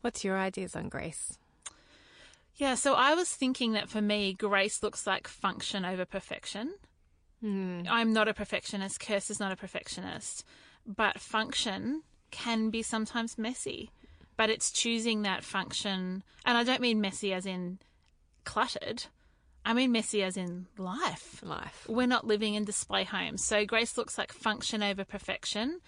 What's 0.01 0.23
your 0.23 0.37
ideas 0.37 0.75
on 0.75 0.89
grace? 0.89 1.39
Yeah, 2.57 2.75
so 2.75 2.95
I 2.95 3.13
was 3.13 3.29
thinking 3.29 3.73
that 3.73 3.89
for 3.89 4.01
me, 4.01 4.33
grace 4.33 4.81
looks 4.81 5.05
like 5.05 5.27
function 5.27 5.85
over 5.85 6.05
perfection. 6.05 6.73
Hmm. 7.41 7.81
I'm 7.87 8.13
not 8.13 8.27
a 8.27 8.33
perfectionist. 8.33 8.99
Kirst 8.99 9.29
is 9.29 9.39
not 9.39 9.51
a 9.51 9.55
perfectionist. 9.55 10.43
But 10.85 11.19
function 11.19 12.01
can 12.31 12.71
be 12.71 12.81
sometimes 12.81 13.37
messy. 13.37 13.91
But 14.35 14.49
it's 14.49 14.71
choosing 14.71 15.21
that 15.21 15.43
function. 15.43 16.23
And 16.45 16.57
I 16.57 16.63
don't 16.63 16.81
mean 16.81 16.99
messy 16.99 17.31
as 17.31 17.45
in 17.45 17.77
cluttered, 18.43 19.05
I 19.65 19.73
mean 19.73 19.91
messy 19.91 20.23
as 20.23 20.37
in 20.37 20.67
life. 20.77 21.41
Life. 21.43 21.85
We're 21.89 22.07
not 22.07 22.25
living 22.25 22.53
in 22.53 22.63
display 22.63 23.03
homes. 23.03 23.43
So 23.43 23.65
grace 23.65 23.97
looks 23.97 24.17
like 24.17 24.31
function 24.31 24.81
over 24.81 25.03
perfection. 25.03 25.81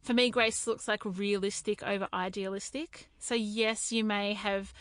For 0.00 0.14
me, 0.14 0.30
grace 0.30 0.66
looks 0.68 0.86
like 0.86 1.04
realistic 1.04 1.82
over 1.82 2.06
idealistic. 2.14 3.08
So, 3.18 3.34
yes, 3.34 3.90
you 3.90 4.04
may 4.04 4.34
have 4.34 4.72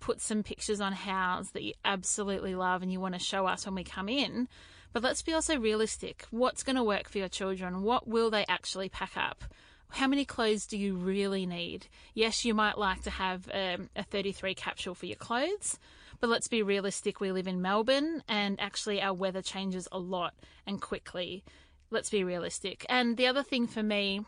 put 0.00 0.20
some 0.20 0.42
pictures 0.42 0.80
on 0.80 0.92
house 0.92 1.50
that 1.50 1.62
you 1.62 1.72
absolutely 1.84 2.54
love 2.54 2.82
and 2.82 2.92
you 2.92 3.00
want 3.00 3.14
to 3.14 3.20
show 3.20 3.46
us 3.46 3.66
when 3.66 3.74
we 3.74 3.84
come 3.84 4.08
in. 4.08 4.48
But 4.92 5.02
let's 5.02 5.22
be 5.22 5.32
also 5.32 5.58
realistic. 5.58 6.24
What's 6.30 6.62
going 6.62 6.76
to 6.76 6.84
work 6.84 7.08
for 7.08 7.18
your 7.18 7.28
children? 7.28 7.82
What 7.82 8.08
will 8.08 8.30
they 8.30 8.44
actually 8.48 8.88
pack 8.88 9.12
up? 9.16 9.44
How 9.90 10.08
many 10.08 10.24
clothes 10.24 10.66
do 10.66 10.76
you 10.76 10.96
really 10.96 11.46
need? 11.46 11.86
Yes, 12.14 12.44
you 12.44 12.54
might 12.54 12.78
like 12.78 13.02
to 13.02 13.10
have 13.10 13.48
um, 13.52 13.88
a 13.94 14.02
33 14.02 14.54
capsule 14.54 14.94
for 14.94 15.06
your 15.06 15.16
clothes, 15.16 15.78
but 16.20 16.30
let's 16.30 16.48
be 16.48 16.62
realistic. 16.62 17.20
We 17.20 17.32
live 17.32 17.46
in 17.46 17.62
Melbourne 17.62 18.22
and 18.28 18.60
actually 18.60 19.00
our 19.00 19.14
weather 19.14 19.42
changes 19.42 19.86
a 19.92 19.98
lot 19.98 20.34
and 20.66 20.80
quickly. 20.80 21.44
Let's 21.90 22.10
be 22.10 22.24
realistic. 22.24 22.84
And 22.88 23.16
the 23.16 23.26
other 23.26 23.42
thing 23.42 23.66
for 23.66 23.82
me 23.82 24.22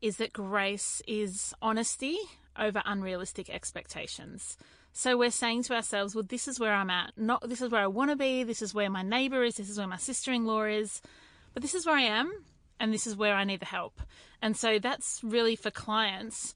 is 0.00 0.16
that 0.16 0.32
grace 0.32 1.02
is 1.06 1.54
honesty 1.60 2.18
over 2.58 2.82
unrealistic 2.84 3.50
expectations. 3.50 4.56
So 4.92 5.16
we're 5.16 5.30
saying 5.30 5.64
to 5.64 5.74
ourselves, 5.74 6.14
well, 6.14 6.24
this 6.26 6.48
is 6.48 6.58
where 6.58 6.72
I'm 6.72 6.90
at. 6.90 7.12
Not 7.16 7.48
this 7.48 7.62
is 7.62 7.70
where 7.70 7.82
I 7.82 7.86
want 7.86 8.10
to 8.10 8.16
be. 8.16 8.42
This 8.42 8.62
is 8.62 8.74
where 8.74 8.90
my 8.90 9.02
neighbor 9.02 9.44
is. 9.44 9.56
This 9.56 9.70
is 9.70 9.78
where 9.78 9.86
my 9.86 9.96
sister 9.96 10.32
in 10.32 10.44
law 10.44 10.64
is. 10.64 11.00
But 11.54 11.62
this 11.62 11.74
is 11.74 11.86
where 11.86 11.96
I 11.96 12.02
am. 12.02 12.32
And 12.80 12.92
this 12.92 13.06
is 13.06 13.16
where 13.16 13.34
I 13.34 13.44
need 13.44 13.60
the 13.60 13.66
help. 13.66 14.00
And 14.40 14.56
so 14.56 14.78
that's 14.78 15.20
really 15.22 15.56
for 15.56 15.70
clients. 15.70 16.54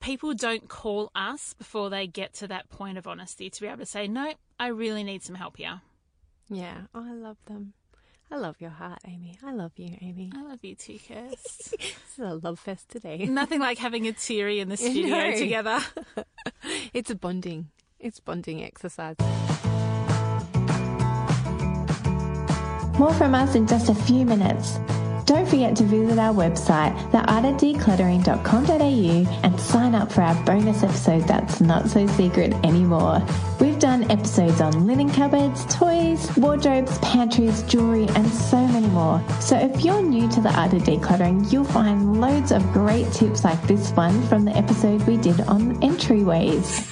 People 0.00 0.34
don't 0.34 0.68
call 0.68 1.10
us 1.14 1.54
before 1.54 1.90
they 1.90 2.06
get 2.06 2.34
to 2.34 2.48
that 2.48 2.70
point 2.70 2.98
of 2.98 3.06
honesty 3.06 3.50
to 3.50 3.60
be 3.60 3.66
able 3.66 3.78
to 3.78 3.86
say, 3.86 4.08
no, 4.08 4.32
I 4.58 4.68
really 4.68 5.04
need 5.04 5.22
some 5.22 5.36
help 5.36 5.56
here. 5.56 5.80
Yeah. 6.48 6.82
Oh, 6.94 7.06
I 7.08 7.12
love 7.12 7.36
them. 7.46 7.74
I 8.32 8.36
love 8.36 8.56
your 8.60 8.70
heart, 8.70 9.00
Amy. 9.08 9.36
I 9.44 9.52
love 9.52 9.72
you, 9.76 9.96
Amy. 10.00 10.30
I 10.34 10.42
love 10.42 10.60
you 10.62 10.76
too, 10.76 10.98
Kirst. 10.98 11.74
This 11.78 12.18
is 12.18 12.18
a 12.18 12.34
love 12.34 12.60
fest 12.60 12.88
today. 12.88 13.26
Nothing 13.28 13.58
like 13.60 13.78
having 13.78 14.06
a 14.06 14.12
teary 14.12 14.60
in 14.60 14.68
the 14.68 14.76
studio 14.76 15.30
know. 15.30 15.36
together. 15.36 15.80
It's 16.92 17.10
a 17.10 17.14
bonding. 17.14 17.70
It's 17.98 18.20
bonding 18.20 18.62
exercise. 18.62 19.16
More 22.98 23.14
from 23.14 23.34
us 23.34 23.54
in 23.54 23.66
just 23.66 23.88
a 23.88 23.94
few 23.94 24.24
minutes. 24.26 24.78
Don't 25.24 25.46
forget 25.46 25.76
to 25.76 25.84
visit 25.84 26.18
our 26.18 26.34
website, 26.34 26.96
theartofdecluttering.com.au, 27.10 29.40
and 29.42 29.60
sign 29.60 29.94
up 29.94 30.10
for 30.10 30.22
our 30.22 30.34
bonus 30.44 30.82
episode 30.82 31.22
that's 31.22 31.60
not 31.60 31.88
so 31.88 32.06
secret 32.06 32.52
anymore. 32.64 33.22
We've 33.60 33.78
done 33.78 34.10
episodes 34.10 34.60
on 34.60 34.86
linen 34.86 35.10
cupboards, 35.10 35.64
toys, 35.66 36.34
wardrobes, 36.36 36.98
pantries, 36.98 37.62
jewelry, 37.64 38.06
and 38.14 38.26
so 38.28 38.66
many 38.68 38.86
more. 38.88 39.22
So 39.40 39.56
if 39.56 39.84
you're 39.84 40.02
new 40.02 40.28
to 40.30 40.40
the 40.40 40.50
art 40.58 40.72
of 40.72 40.82
decluttering, 40.82 41.52
you'll 41.52 41.64
find 41.64 42.20
loads 42.20 42.52
of 42.52 42.62
great 42.72 43.10
tips 43.12 43.44
like 43.44 43.60
this 43.66 43.90
one 43.92 44.22
from 44.28 44.44
the 44.44 44.56
episode 44.56 45.02
we 45.02 45.16
did 45.16 45.40
on 45.42 45.76
entryways. 45.80 46.86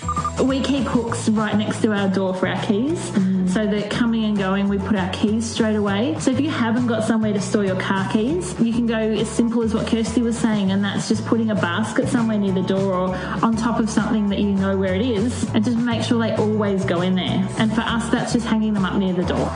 We 0.47 0.61
keep 0.61 0.85
hooks 0.85 1.29
right 1.29 1.57
next 1.57 1.83
to 1.83 1.93
our 1.93 2.09
door 2.09 2.35
for 2.35 2.49
our 2.49 2.63
keys 2.65 3.13
so 3.51 3.67
that 3.67 3.91
coming 3.91 4.25
and 4.25 4.37
going, 4.37 4.69
we 4.69 4.79
put 4.79 4.97
our 4.97 5.11
keys 5.11 5.49
straight 5.49 5.77
away. 5.77 6.17
So 6.21 6.31
if 6.31 6.41
you 6.41 6.51
haven't 6.51 6.87
got 6.87 7.05
somewhere 7.05 7.33
to 7.33 7.41
store 7.41 7.65
your 7.65 7.81
car 7.81 8.11
keys, 8.13 8.59
you 8.61 8.73
can 8.73 8.87
go 8.87 8.97
as 8.97 9.29
simple 9.29 9.63
as 9.63 9.75
what 9.75 9.87
Kirsty 9.87 10.23
was 10.23 10.39
saying, 10.39 10.71
and 10.71 10.85
that's 10.85 11.09
just 11.09 11.25
putting 11.27 11.51
a 11.51 11.55
basket 11.55 12.09
somewhere 12.09 12.39
near 12.39 12.53
the 12.53 12.63
door 12.63 12.93
or 12.95 13.15
on 13.43 13.57
top 13.57 13.81
of 13.81 13.89
something 13.89 14.29
that 14.29 14.39
you 14.39 14.53
know 14.53 14.77
where 14.77 14.95
it 14.95 15.03
is, 15.03 15.45
and 15.55 15.65
just 15.65 15.79
make 15.79 16.03
sure 16.03 16.21
they 16.21 16.35
always 16.37 16.85
go 16.85 17.03
in 17.03 17.15
there. 17.15 17.47
And 17.59 17.73
for 17.73 17.83
us, 17.83 18.09
that's 18.11 18.33
just 18.33 18.47
hanging 18.47 18.75
them 18.75 18.85
up 18.85 18.95
near 18.95 19.13
the 19.13 19.25
door. 19.25 19.53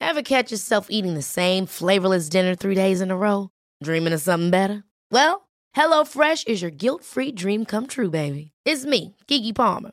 Ever 0.00 0.22
catch 0.22 0.50
yourself 0.50 0.88
eating 0.90 1.14
the 1.14 1.22
same 1.22 1.66
flavorless 1.66 2.28
dinner 2.28 2.54
three 2.54 2.74
days 2.74 3.00
in 3.00 3.10
a 3.10 3.16
row? 3.16 3.50
Dreaming 3.82 4.12
of 4.12 4.20
something 4.20 4.50
better? 4.50 4.82
Well, 5.10 5.48
HelloFresh 5.76 6.48
is 6.48 6.62
your 6.62 6.72
guilt-free 6.72 7.32
dream 7.32 7.64
come 7.64 7.86
true, 7.86 8.10
baby. 8.10 8.50
It's 8.64 8.84
me, 8.84 9.16
Keke 9.28 9.54
Palmer. 9.54 9.92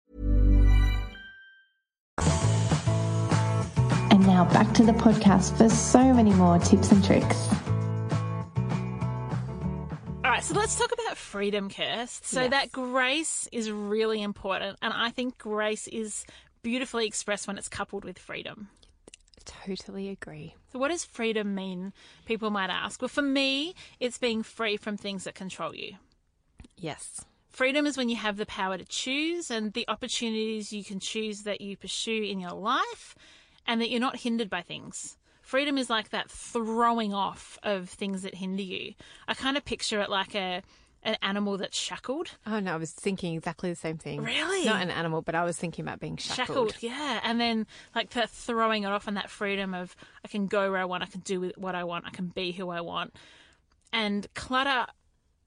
Now 4.31 4.45
back 4.45 4.73
to 4.73 4.83
the 4.83 4.93
podcast 4.93 5.57
for 5.57 5.67
so 5.67 6.13
many 6.13 6.31
more 6.33 6.57
tips 6.59 6.89
and 6.93 7.03
tricks. 7.03 7.49
All 10.23 10.31
right, 10.31 10.41
so 10.43 10.53
let's 10.53 10.77
talk 10.79 10.93
about 10.93 11.17
freedom, 11.17 11.69
Kirst. 11.69 12.23
So 12.23 12.43
Yes. 12.43 12.51
that 12.51 12.71
grace 12.71 13.49
is 13.51 13.69
really 13.69 14.21
important, 14.21 14.77
and 14.81 14.93
I 14.93 15.09
think 15.09 15.37
grace 15.37 15.87
is 15.89 16.25
beautifully 16.63 17.05
expressed 17.07 17.45
when 17.45 17.57
it's 17.57 17.67
coupled 17.67 18.05
with 18.05 18.17
freedom. 18.17 18.69
Totally 19.43 20.07
agree. 20.07 20.55
So, 20.71 20.79
what 20.79 20.89
does 20.91 21.03
freedom 21.03 21.53
mean? 21.53 21.91
People 22.25 22.51
might 22.51 22.69
ask. 22.69 23.01
Well, 23.01 23.09
for 23.09 23.23
me, 23.23 23.75
it's 23.99 24.17
being 24.17 24.43
free 24.43 24.77
from 24.77 24.95
things 24.95 25.25
that 25.25 25.35
control 25.35 25.75
you. 25.75 25.95
Yes. 26.77 27.25
Freedom 27.49 27.85
is 27.85 27.97
when 27.97 28.07
you 28.07 28.15
have 28.15 28.37
the 28.37 28.45
power 28.45 28.77
to 28.77 28.85
choose 28.85 29.51
and 29.51 29.73
the 29.73 29.83
opportunities 29.89 30.71
you 30.71 30.85
can 30.85 31.01
choose 31.01 31.41
that 31.41 31.59
you 31.59 31.75
pursue 31.75 32.23
in 32.23 32.39
your 32.39 32.53
life 32.53 33.13
and 33.65 33.81
that 33.81 33.89
you're 33.89 33.99
not 33.99 34.17
hindered 34.17 34.49
by 34.49 34.61
things. 34.61 35.17
Freedom 35.41 35.77
is 35.77 35.89
like 35.89 36.09
that 36.09 36.29
throwing 36.29 37.13
off 37.13 37.57
of 37.63 37.89
things 37.89 38.21
that 38.23 38.35
hinder 38.35 38.63
you. 38.63 38.93
I 39.27 39.33
kind 39.33 39.57
of 39.57 39.65
picture 39.65 40.01
it 40.01 40.09
like 40.09 40.35
a 40.35 40.61
an 41.03 41.17
animal 41.21 41.57
that's 41.57 41.77
shackled. 41.77 42.29
Oh 42.45 42.59
no, 42.59 42.73
I 42.73 42.77
was 42.77 42.91
thinking 42.91 43.33
exactly 43.33 43.69
the 43.69 43.75
same 43.75 43.97
thing. 43.97 44.23
Really? 44.23 44.65
Not 44.65 44.81
an 44.81 44.91
animal, 44.91 45.21
but 45.21 45.33
I 45.33 45.43
was 45.43 45.57
thinking 45.57 45.83
about 45.83 45.99
being 45.99 46.17
shackled. 46.17 46.73
Shackled, 46.73 46.83
yeah. 46.83 47.19
And 47.23 47.41
then 47.41 47.65
like 47.95 48.11
the 48.11 48.27
throwing 48.27 48.83
it 48.83 48.87
off 48.87 49.07
and 49.07 49.17
that 49.17 49.29
freedom 49.29 49.73
of 49.73 49.95
I 50.23 50.27
can 50.27 50.47
go 50.47 50.71
where 50.71 50.79
I 50.79 50.85
want, 50.85 51.03
I 51.03 51.07
can 51.07 51.21
do 51.21 51.51
what 51.57 51.75
I 51.75 51.83
want, 51.83 52.05
I 52.05 52.11
can 52.11 52.27
be 52.27 52.51
who 52.51 52.69
I 52.69 52.81
want. 52.81 53.15
And 53.91 54.31
clutter 54.35 54.85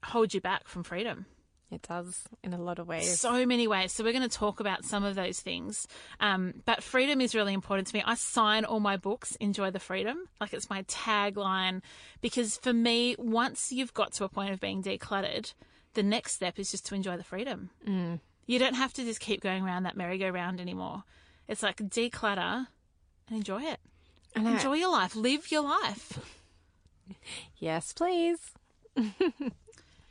holds 0.03 0.35
you 0.35 0.41
back 0.41 0.67
from 0.67 0.83
freedom. 0.83 1.25
It 1.71 1.81
does 1.81 2.23
in 2.43 2.53
a 2.53 2.61
lot 2.61 2.79
of 2.79 2.87
ways. 2.87 3.19
So 3.19 3.45
many 3.45 3.67
ways. 3.67 3.91
So 3.91 4.03
we're 4.03 4.13
going 4.13 4.27
to 4.27 4.37
talk 4.37 4.59
about 4.59 4.85
some 4.85 5.03
of 5.03 5.15
those 5.15 5.39
things. 5.39 5.87
Um, 6.19 6.53
but 6.65 6.83
freedom 6.83 7.21
is 7.21 7.33
really 7.33 7.53
important 7.53 7.87
to 7.87 7.95
me. 7.95 8.03
I 8.05 8.15
sign 8.15 8.65
all 8.65 8.79
my 8.79 8.97
books, 8.97 9.35
enjoy 9.37 9.71
the 9.71 9.79
freedom. 9.79 10.27
Like 10.39 10.53
it's 10.53 10.69
my 10.69 10.83
tagline. 10.83 11.81
Because 12.21 12.57
for 12.57 12.71
me, 12.71 13.15
once 13.17 13.71
you've 13.71 13.93
got 13.93 14.13
to 14.13 14.23
a 14.23 14.29
point 14.29 14.53
of 14.53 14.59
being 14.59 14.83
decluttered, 14.83 15.53
the 15.95 16.03
next 16.03 16.33
step 16.33 16.59
is 16.59 16.71
just 16.71 16.85
to 16.87 16.95
enjoy 16.95 17.17
the 17.17 17.23
freedom. 17.23 17.71
Mm. 17.87 18.19
You 18.45 18.59
don't 18.59 18.75
have 18.75 18.93
to 18.93 19.03
just 19.03 19.19
keep 19.19 19.41
going 19.41 19.63
around 19.63 19.83
that 19.83 19.97
merry-go-round 19.97 20.61
anymore. 20.61 21.03
It's 21.47 21.63
like 21.63 21.77
declutter 21.77 22.67
and 23.27 23.37
enjoy 23.37 23.63
it. 23.63 23.79
Know. 24.35 24.51
Enjoy 24.51 24.73
your 24.73 24.91
life. 24.91 25.15
Live 25.15 25.51
your 25.51 25.63
life. 25.63 26.19
Yes, 27.59 27.93
please. 27.93 28.39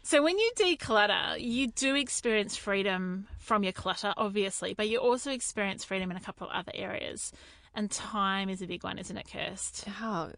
So 0.06 0.22
when 0.22 0.38
you 0.38 0.50
declutter, 0.58 1.40
you 1.40 1.68
do 1.68 1.94
experience 1.94 2.56
freedom 2.56 3.26
from 3.38 3.64
your 3.64 3.72
clutter, 3.72 4.12
obviously, 4.18 4.74
but 4.74 4.90
you 4.90 4.98
also 4.98 5.30
experience 5.30 5.82
freedom 5.82 6.10
in 6.10 6.16
a 6.18 6.20
couple 6.20 6.46
of 6.46 6.52
other 6.52 6.72
areas. 6.74 7.32
And 7.74 7.90
time 7.90 8.50
is 8.50 8.60
a 8.60 8.66
big 8.66 8.84
one, 8.84 8.98
isn't 8.98 9.16
it, 9.16 9.26
Kirst? 9.26 9.88
Oh, 10.02 10.32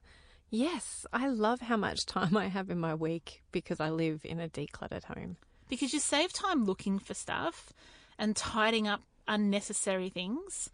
yes. 0.50 1.04
I 1.12 1.26
love 1.26 1.62
how 1.62 1.76
much 1.76 2.06
time 2.06 2.37
I 2.37 2.46
have 2.46 2.70
in 2.70 2.78
my 2.78 2.94
week 2.94 3.42
because 3.50 3.80
I 3.80 3.90
live 3.90 4.20
in 4.25 4.38
a 4.38 4.49
decluttered 4.49 5.02
home. 5.02 5.37
Because 5.68 5.92
you 5.92 5.99
save 5.99 6.32
time 6.32 6.64
looking 6.64 7.00
for 7.00 7.14
stuff 7.14 7.73
and 8.20 8.37
tidying 8.37 8.87
up 8.87 9.02
unnecessary 9.26 10.11
things. 10.11 10.70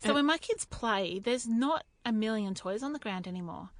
So 0.00 0.12
when 0.12 0.26
my 0.26 0.36
kids 0.36 0.66
play, 0.66 1.18
there's 1.18 1.48
not 1.48 1.84
a 2.04 2.12
million 2.12 2.54
toys 2.54 2.82
on 2.82 2.92
the 2.92 2.98
ground 2.98 3.26
anymore. 3.26 3.70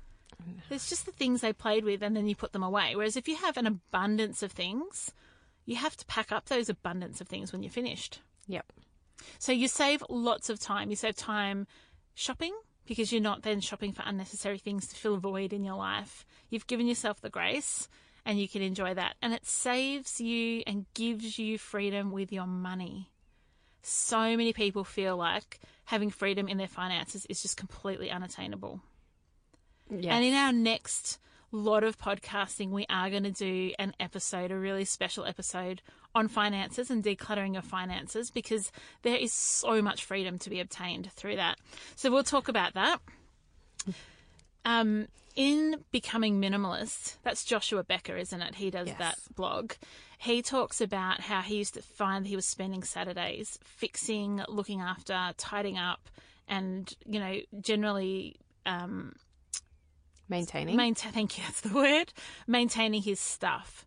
There's 0.69 0.89
just 0.89 1.07
the 1.07 1.13
things 1.13 1.41
they 1.41 1.53
played 1.53 1.85
with 1.85 2.03
and 2.03 2.17
then 2.17 2.29
you 2.29 2.35
put 2.35 2.53
them 2.53 2.63
away. 2.63 2.95
Whereas 2.97 3.17
if 3.17 3.29
you 3.29 3.37
have 3.37 3.57
an 3.57 3.67
abundance 3.67 4.43
of 4.43 4.53
things, 4.53 5.13
you 5.65 5.77
have 5.77 5.97
to 5.97 6.07
pack 6.07 6.33
up 6.33 6.47
those 6.47 6.69
abundance 6.69 7.21
of 7.21 7.29
things 7.29 7.53
when 7.53 7.63
you're 7.63 7.71
finished. 7.71 8.21
Yep. 8.47 8.73
So 9.39 9.53
you 9.53 9.69
save 9.69 10.03
lots 10.09 10.51
of 10.51 10.61
time. 10.61 10.91
You 10.91 10.97
save 10.97 11.17
time 11.17 11.67
shopping 12.15 12.55
because 12.87 13.13
you're 13.13 13.23
not 13.23 13.43
then 13.43 13.61
shopping 13.61 13.93
for 13.93 14.03
unnecessary 14.05 14.59
things 14.59 14.87
to 14.89 14.97
fill 14.97 15.15
a 15.15 15.19
void 15.19 15.53
in 15.53 15.65
your 15.65 15.77
life. 15.77 16.27
You've 16.51 16.67
given 16.67 16.87
yourself 16.87 17.21
the 17.21 17.31
grace 17.31 17.89
and 18.27 18.41
you 18.41 18.49
can 18.49 18.63
enjoy 18.63 18.95
that. 18.95 19.17
And 19.23 19.33
it 19.33 19.47
saves 19.47 20.21
you 20.21 20.63
and 20.67 20.87
gives 20.95 21.39
you 21.39 21.59
freedom 21.59 22.11
with 22.11 22.33
your 22.33 22.47
money. 22.47 23.11
So 23.83 24.19
many 24.19 24.53
people 24.53 24.85
feel 24.85 25.17
like 25.17 25.61
having 25.85 26.11
freedom 26.11 26.49
in 26.49 26.57
their 26.57 26.69
finances 26.69 27.27
is 27.27 27.43
just 27.43 27.59
completely 27.59 28.11
unattainable. 28.11 28.81
Yes. 29.91 30.13
And 30.13 30.25
in 30.25 30.35
our 30.35 30.53
next 30.53 31.19
lot 31.53 31.85
of 31.85 31.99
podcasting, 31.99 32.71
we 32.71 32.85
are 32.89 33.11
going 33.11 33.23
to 33.25 33.31
do 33.31 33.73
an 33.79 33.95
episode, 34.01 34.51
a 34.51 34.59
really 34.59 34.85
special 34.85 35.25
episode 35.25 35.83
on 36.15 36.29
finances 36.29 36.91
and 36.91 37.03
decluttering 37.03 37.53
your 37.55 37.63
finances 37.63 38.31
because 38.31 38.73
there 39.03 39.17
is 39.17 39.33
so 39.33 39.81
much 39.83 40.05
freedom 40.05 40.39
to 40.39 40.51
be 40.51 40.61
obtained 40.61 41.11
through 41.13 41.37
that. 41.37 41.59
So 41.97 42.11
we'll 42.11 42.25
talk 42.25 42.49
about 42.49 42.75
that. 42.75 42.99
Um, 44.65 45.09
in 45.37 45.85
Becoming 45.91 46.41
Minimalist, 46.41 47.17
that's 47.23 47.45
Joshua 47.45 47.83
Becker, 47.85 48.17
isn't 48.17 48.41
it? 48.41 48.55
He 48.55 48.71
does 48.71 48.89
Yes. 48.89 48.99
that 48.99 49.19
blog. 49.35 49.73
He 50.19 50.41
talks 50.43 50.81
about 50.81 51.21
how 51.21 51.43
he 51.43 51.57
used 51.57 51.75
to 51.75 51.83
find 51.83 52.27
he 52.27 52.37
was 52.37 52.47
spending 52.47 52.83
Saturdays 52.83 53.59
fixing, 53.65 54.43
looking 54.49 54.81
after, 54.81 55.33
tidying 55.37 55.77
up, 55.79 56.09
and, 56.49 56.95
you 57.05 57.19
know, 57.21 57.41
generally 57.61 58.37
um, 58.65 59.15
Maintaining. 60.29 60.77
Maintain, 60.77 61.13
thank 61.13 61.39
you, 61.39 61.45
that's 61.47 61.61
the 61.61 61.75
word. 61.75 62.13
Maintaining 62.47 63.03
his 63.03 63.21
stuff. 63.21 63.87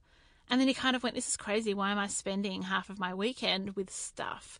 And 0.49 0.61
then 0.61 0.67
he 0.67 0.73
kind 0.73 0.95
of 0.95 1.03
went, 1.03 1.15
This 1.15 1.27
is 1.27 1.37
crazy. 1.37 1.73
Why 1.73 1.91
am 1.91 1.97
I 1.97 2.07
spending 2.07 2.63
half 2.63 2.89
of 2.89 2.99
my 2.99 3.13
weekend 3.13 3.75
with 3.75 3.89
stuff? 3.89 4.59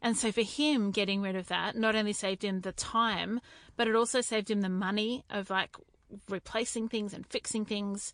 And 0.00 0.16
so 0.16 0.30
for 0.30 0.42
him, 0.42 0.90
getting 0.90 1.22
rid 1.22 1.36
of 1.36 1.48
that 1.48 1.76
not 1.76 1.96
only 1.96 2.12
saved 2.12 2.44
him 2.44 2.60
the 2.60 2.72
time, 2.72 3.40
but 3.76 3.88
it 3.88 3.96
also 3.96 4.20
saved 4.20 4.50
him 4.50 4.60
the 4.60 4.68
money 4.68 5.24
of 5.28 5.50
like 5.50 5.76
replacing 6.28 6.88
things 6.88 7.12
and 7.12 7.26
fixing 7.26 7.64
things. 7.64 8.12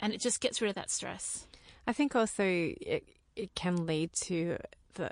And 0.00 0.12
it 0.12 0.20
just 0.20 0.40
gets 0.40 0.60
rid 0.60 0.68
of 0.68 0.76
that 0.76 0.90
stress. 0.90 1.46
I 1.86 1.92
think 1.92 2.14
also 2.14 2.44
it, 2.44 3.04
it 3.34 3.54
can 3.54 3.86
lead 3.86 4.12
to 4.24 4.58
the 4.94 5.10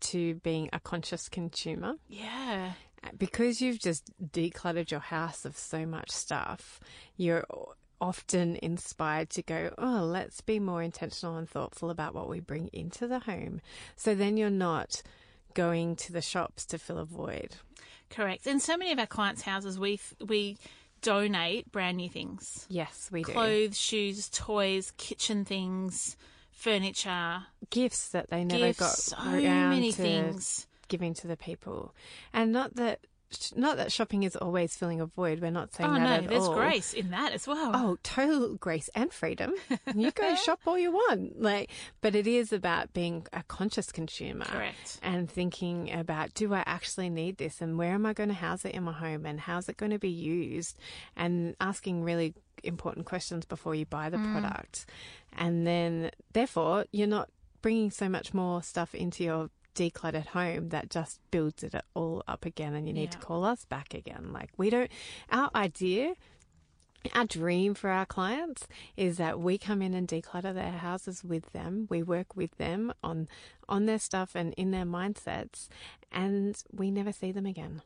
to 0.00 0.34
being 0.36 0.68
a 0.72 0.78
conscious 0.78 1.28
consumer 1.28 1.94
Yeah. 2.08 2.72
Because 3.16 3.60
you've 3.60 3.78
just 3.78 4.10
decluttered 4.22 4.90
your 4.90 5.00
house 5.00 5.44
of 5.44 5.56
so 5.56 5.86
much 5.86 6.10
stuff. 6.10 6.80
You're 7.16 7.44
often 8.00 8.56
inspired 8.62 9.30
to 9.30 9.42
go, 9.42 9.74
oh, 9.78 10.04
let's 10.04 10.40
be 10.40 10.58
more 10.58 10.82
intentional 10.82 11.36
and 11.36 11.48
thoughtful 11.48 11.90
about 11.90 12.14
what 12.14 12.28
we 12.28 12.40
bring 12.40 12.68
into 12.72 13.06
the 13.06 13.20
home. 13.20 13.60
So 13.96 14.14
then 14.14 14.36
you're 14.36 14.50
not 14.50 15.02
going 15.54 15.96
to 15.96 16.12
the 16.12 16.22
shops 16.22 16.64
to 16.66 16.78
fill 16.78 16.98
a 16.98 17.04
void. 17.04 17.56
Correct. 18.10 18.46
In 18.46 18.60
so 18.60 18.76
many 18.76 18.92
of 18.92 18.98
our 18.98 19.06
clients' 19.06 19.42
houses, 19.42 19.78
we 19.78 20.00
we 20.24 20.56
donate 21.02 21.70
brand 21.72 21.96
new 21.96 22.08
things. 22.08 22.66
Yes, 22.68 23.08
we 23.12 23.22
do. 23.22 23.32
Clothes, 23.32 23.78
shoes, 23.78 24.28
toys, 24.32 24.92
kitchen 24.96 25.44
things, 25.44 26.16
furniture, 26.52 27.42
Gifts 27.70 28.10
that 28.10 28.30
they 28.30 28.44
never 28.44 28.68
gifts, 28.68 28.78
got 28.80 28.90
so 28.90 29.24
many 29.24 29.92
things. 29.92 30.67
Giving 30.88 31.14
to 31.14 31.26
the 31.26 31.36
people. 31.36 31.94
And 32.32 32.52
not 32.52 32.74
that 32.76 33.00
not 33.54 33.76
that 33.76 33.92
shopping 33.92 34.22
is 34.22 34.34
always 34.36 34.74
filling 34.74 35.02
a 35.02 35.04
void. 35.06 35.40
We're 35.42 35.50
not 35.50 35.74
saying 35.74 35.90
Oh 35.90 35.94
that 35.96 36.00
no, 36.02 36.14
at 36.24 36.28
there's 36.30 36.44
all. 36.44 36.54
grace 36.54 36.94
in 36.94 37.10
that 37.10 37.32
as 37.32 37.46
well. 37.46 37.72
Oh, 37.74 37.98
total 38.02 38.54
grace 38.54 38.88
and 38.94 39.12
freedom. 39.12 39.52
You 39.94 40.10
go 40.12 40.34
shop 40.46 40.60
all 40.66 40.78
you 40.78 40.90
want. 40.92 41.38
Like, 41.42 41.68
but 42.00 42.14
it 42.14 42.26
is 42.26 42.54
about 42.54 42.94
being 42.94 43.26
a 43.34 43.42
conscious 43.42 43.92
consumer. 43.92 44.46
Correct. 44.46 44.98
And 45.02 45.30
thinking 45.30 45.92
about, 45.92 46.32
do 46.32 46.54
I 46.54 46.62
actually 46.64 47.10
need 47.10 47.36
this? 47.36 47.60
And 47.60 47.76
where 47.76 47.92
am 47.92 48.06
I 48.06 48.14
going 48.14 48.30
to 48.30 48.34
house 48.34 48.64
it 48.64 48.74
in 48.74 48.84
my 48.84 48.92
home? 48.94 49.26
And 49.26 49.38
how's 49.40 49.68
it 49.68 49.76
going 49.76 49.92
to 49.92 49.98
be 49.98 50.08
used? 50.08 50.78
And 51.14 51.54
asking 51.60 52.04
really 52.04 52.32
important 52.64 53.04
questions 53.04 53.44
before 53.44 53.74
you 53.74 53.84
buy 53.84 54.08
the 54.08 54.16
Mm. 54.16 54.32
product. 54.32 54.86
And 55.36 55.66
then, 55.66 56.12
therefore, 56.32 56.86
you're 56.92 57.06
not 57.06 57.28
bringing 57.60 57.90
so 57.90 58.08
much 58.08 58.32
more 58.32 58.62
stuff 58.62 58.94
into 58.94 59.22
your 59.22 59.50
decluttered 59.78 60.26
home 60.26 60.70
that 60.70 60.90
just 60.90 61.20
builds 61.30 61.62
it 61.62 61.74
all 61.94 62.24
up 62.26 62.44
again 62.44 62.74
and 62.74 62.88
you 62.88 62.92
need 62.92 63.12
to 63.12 63.18
call 63.18 63.44
us 63.44 63.64
back 63.64 63.94
again. 63.94 64.30
Like 64.32 64.50
we 64.56 64.70
don't, 64.70 64.90
our 65.30 65.50
idea 65.54 66.14
our 67.14 67.24
dream 67.24 67.74
for 67.74 67.90
our 67.90 68.04
clients 68.04 68.66
is 68.96 69.18
that 69.18 69.38
we 69.38 69.56
come 69.56 69.80
in 69.82 69.94
and 69.94 70.08
declutter 70.08 70.52
their 70.52 70.72
houses 70.72 71.22
with 71.22 71.52
them. 71.52 71.86
We 71.88 72.02
work 72.02 72.36
with 72.36 72.56
them 72.58 72.92
on 73.04 73.28
on 73.68 73.86
their 73.86 74.00
stuff 74.00 74.34
and 74.34 74.52
in 74.54 74.72
their 74.72 74.84
mindsets 74.84 75.68
and 76.10 76.60
we 76.72 76.90
never 76.90 77.12
see 77.12 77.32
them 77.32 77.46
again. 77.46 77.82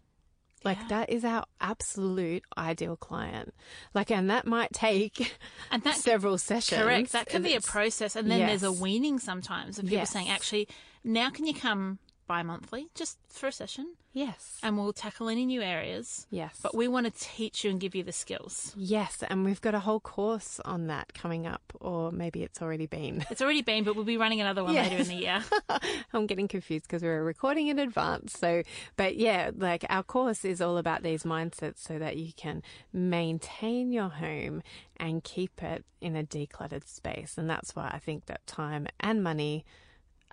Like 0.64 0.88
that 0.88 1.10
is 1.10 1.24
our 1.24 1.44
absolute 1.60 2.42
ideal 2.56 2.96
client. 2.96 3.52
Like 3.94 4.10
and 4.10 4.30
that 4.30 4.46
might 4.46 4.72
take 4.72 5.36
And 5.70 5.82
that- 5.82 5.96
several 6.10 6.38
sessions. 6.38 6.80
Correct. 6.82 7.12
That 7.12 7.26
can 7.28 7.42
be 7.42 7.54
a 7.54 7.60
process, 7.60 8.16
and 8.16 8.30
then 8.30 8.46
there's 8.46 8.62
a 8.62 8.72
weaning 8.72 9.18
sometimes 9.18 9.78
of 9.78 9.84
people 9.84 9.98
Yes. 9.98 10.10
saying, 10.10 10.28
actually, 10.28 10.68
now 11.04 11.30
can 11.30 11.46
you 11.46 11.54
come 11.54 11.98
bi-monthly 12.26 12.88
just 12.94 13.18
for 13.28 13.46
a 13.48 13.52
session, 13.52 13.94
Yes. 14.12 14.58
and 14.62 14.76
we'll 14.76 14.92
tackle 14.92 15.28
any 15.28 15.46
new 15.46 15.62
areas. 15.62 16.26
Yes. 16.30 16.58
But 16.62 16.74
we 16.76 16.86
want 16.88 17.06
to 17.06 17.12
teach 17.18 17.64
you 17.64 17.70
and 17.70 17.80
give 17.80 17.94
you 17.94 18.02
the 18.02 18.12
skills. 18.12 18.72
Yes, 18.76 19.22
and 19.28 19.44
we've 19.44 19.60
got 19.60 19.74
a 19.74 19.80
whole 19.80 20.00
course 20.00 20.60
on 20.64 20.86
that 20.88 21.14
coming 21.14 21.46
up 21.46 21.62
or 21.80 22.12
maybe 22.12 22.42
it's 22.42 22.60
already 22.60 22.86
been. 22.86 23.24
It's 23.30 23.40
already 23.42 23.62
been, 23.62 23.84
but 23.84 23.96
we'll 23.96 24.04
be 24.04 24.16
running 24.18 24.40
another 24.40 24.62
one 24.64 24.74
later 24.74 24.96
in 24.98 25.08
the 25.08 25.14
year. 25.14 25.42
I'm 26.12 26.26
getting 26.26 26.46
confused 26.48 26.84
because 26.86 27.02
we're 27.02 27.24
recording 27.24 27.68
in 27.68 27.78
advance. 27.78 28.38
So, 28.38 28.62
but 28.96 29.16
yeah, 29.16 29.50
like 29.56 29.84
our 29.88 30.02
course 30.02 30.44
is 30.44 30.60
all 30.60 30.76
about 30.76 31.02
these 31.02 31.22
mindsets 31.24 31.78
so 31.78 31.98
that 31.98 32.16
you 32.16 32.32
can 32.36 32.62
maintain 32.92 33.92
your 33.92 34.08
home 34.08 34.62
and 34.98 35.24
keep 35.24 35.62
it 35.62 35.84
in 36.00 36.16
a 36.16 36.22
decluttered 36.22 36.86
space. 36.86 37.36
And 37.36 37.48
that's 37.50 37.74
why 37.74 37.90
I 37.92 37.98
think 37.98 38.26
that 38.26 38.46
time 38.46 38.86
and 39.00 39.22
money 39.22 39.64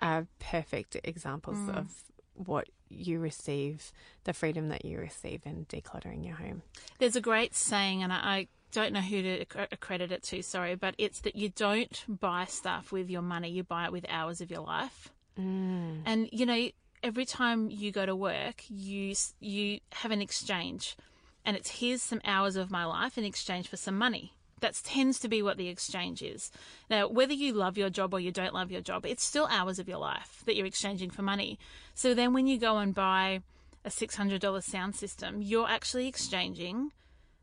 are 0.00 0.26
perfect 0.38 0.96
examples 1.04 1.68
of 1.68 2.04
what 2.34 2.68
you 2.88 3.18
receive, 3.18 3.92
the 4.24 4.32
freedom 4.32 4.68
that 4.68 4.84
you 4.84 4.98
receive 4.98 5.42
in 5.44 5.66
decluttering 5.66 6.24
your 6.24 6.36
home. 6.36 6.62
There's 6.98 7.16
a 7.16 7.20
great 7.20 7.54
saying, 7.54 8.02
and 8.02 8.12
I, 8.12 8.48
don't 8.72 8.92
know 8.92 9.00
who 9.00 9.22
to 9.22 9.40
acc- 9.40 9.72
accredit 9.72 10.12
it 10.12 10.22
to, 10.24 10.42
sorry, 10.42 10.74
but 10.74 10.94
it's 10.98 11.20
that 11.20 11.36
you 11.36 11.48
don't 11.50 12.04
buy 12.20 12.44
stuff 12.44 12.92
with 12.92 13.10
your 13.10 13.22
money, 13.22 13.50
you 13.50 13.62
buy 13.62 13.86
it 13.86 13.92
with 13.92 14.06
hours 14.08 14.40
of 14.40 14.50
your 14.50 14.60
life. 14.60 15.10
Mm. 15.38 16.02
And, 16.06 16.28
you 16.32 16.46
know, 16.46 16.68
every 17.02 17.24
time 17.24 17.70
you 17.70 17.92
go 17.92 18.06
to 18.06 18.14
work, 18.14 18.62
you, 18.68 19.14
you 19.40 19.80
have 19.92 20.10
an 20.10 20.22
exchange, 20.22 20.96
and 21.44 21.56
it's 21.56 21.70
here's 21.70 22.02
some 22.02 22.20
hours 22.24 22.56
of 22.56 22.70
my 22.70 22.84
life 22.84 23.18
in 23.18 23.24
exchange 23.24 23.68
for 23.68 23.76
some 23.76 23.96
money. 23.96 24.34
That 24.60 24.74
tends 24.84 25.18
to 25.20 25.28
be 25.28 25.42
what 25.42 25.56
the 25.56 25.68
exchange 25.68 26.22
is. 26.22 26.50
Now, 26.88 27.08
whether 27.08 27.32
you 27.32 27.52
love 27.52 27.78
your 27.78 27.90
job 27.90 28.12
or 28.14 28.20
you 28.20 28.30
don't 28.30 28.54
love 28.54 28.70
your 28.70 28.80
job, 28.82 29.06
it's 29.06 29.24
still 29.24 29.46
hours 29.50 29.78
of 29.78 29.88
your 29.88 29.98
life 29.98 30.42
that 30.46 30.54
you're 30.56 30.66
exchanging 30.66 31.10
for 31.10 31.22
money. 31.22 31.58
So 31.94 32.14
then 32.14 32.32
when 32.34 32.46
you 32.46 32.58
go 32.58 32.78
and 32.78 32.94
buy 32.94 33.40
a 33.84 33.88
$600 33.88 34.62
sound 34.62 34.94
system, 34.96 35.40
you're 35.40 35.68
actually 35.68 36.06
exchanging 36.08 36.92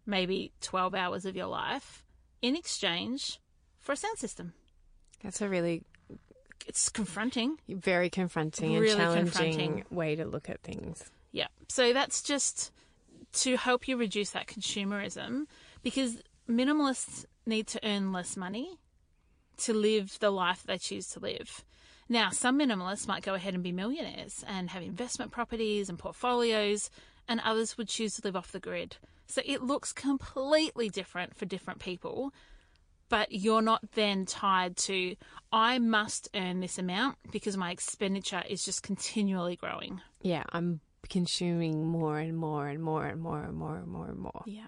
maybe 0.05 0.51
12 0.61 0.93
hours 0.95 1.25
of 1.25 1.35
your 1.35 1.47
life 1.47 2.03
in 2.41 2.55
exchange 2.55 3.39
for 3.79 3.91
a 3.93 3.95
sound 3.97 4.17
system. 4.19 4.53
That's 5.23 5.41
a 5.41 5.49
really 5.49 5.83
It's 6.67 6.89
confronting. 6.89 7.57
very 7.67 8.09
confronting 8.09 8.75
and 8.75 8.85
challenging 8.87 9.23
confronting. 9.31 9.83
way 9.89 10.15
to 10.15 10.25
look 10.25 10.49
at 10.49 10.61
things. 10.61 11.03
Yeah. 11.31 11.47
So 11.67 11.93
that's 11.93 12.21
just 12.21 12.71
to 13.33 13.57
help 13.57 13.87
you 13.87 13.97
reduce 13.97 14.29
that 14.31 14.47
consumerism 14.47 15.45
because 15.81 16.21
minimalists 16.49 17.25
need 17.45 17.67
to 17.67 17.79
earn 17.87 18.11
less 18.11 18.37
money 18.37 18.77
to 19.57 19.73
live 19.73 20.17
the 20.19 20.29
life 20.29 20.63
they 20.63 20.77
choose 20.77 21.07
to 21.09 21.19
live. 21.19 21.63
Now, 22.09 22.29
some 22.29 22.59
minimalists 22.59 23.07
might 23.07 23.23
go 23.23 23.33
ahead 23.33 23.53
and 23.53 23.63
be 23.63 23.71
millionaires 23.71 24.43
and 24.47 24.69
have 24.69 24.83
investment 24.83 25.31
properties 25.31 25.89
and 25.89 25.99
portfolios, 25.99 26.89
and 27.27 27.41
others 27.43 27.77
would 27.77 27.89
choose 27.89 28.15
to 28.15 28.21
live 28.23 28.35
off 28.35 28.51
the 28.51 28.59
grid. 28.59 28.97
So 29.25 29.41
it 29.45 29.61
looks 29.61 29.91
completely 29.91 30.89
different 30.89 31.35
for 31.35 31.45
different 31.45 31.79
people, 31.79 32.33
but 33.09 33.31
you're 33.31 33.61
not 33.61 33.91
then 33.93 34.25
tied 34.25 34.77
to, 34.77 35.15
I 35.51 35.79
must 35.79 36.29
earn 36.33 36.61
this 36.61 36.77
amount 36.77 37.17
because 37.31 37.57
my 37.57 37.71
expenditure 37.71 38.43
is 38.47 38.63
just 38.63 38.83
continually 38.83 39.57
growing. 39.57 40.01
Yeah, 40.21 40.43
I'm 40.53 40.79
consuming 41.09 41.85
more 41.85 42.17
and 42.19 42.37
more 42.37 42.67
and 42.67 42.81
more 42.81 43.05
and 43.05 43.21
more 43.21 43.41
and 43.43 43.55
more 43.57 43.77
and 43.77 43.87
more 43.87 44.07
and 44.07 44.17
more. 44.19 44.43
Yeah. 44.45 44.67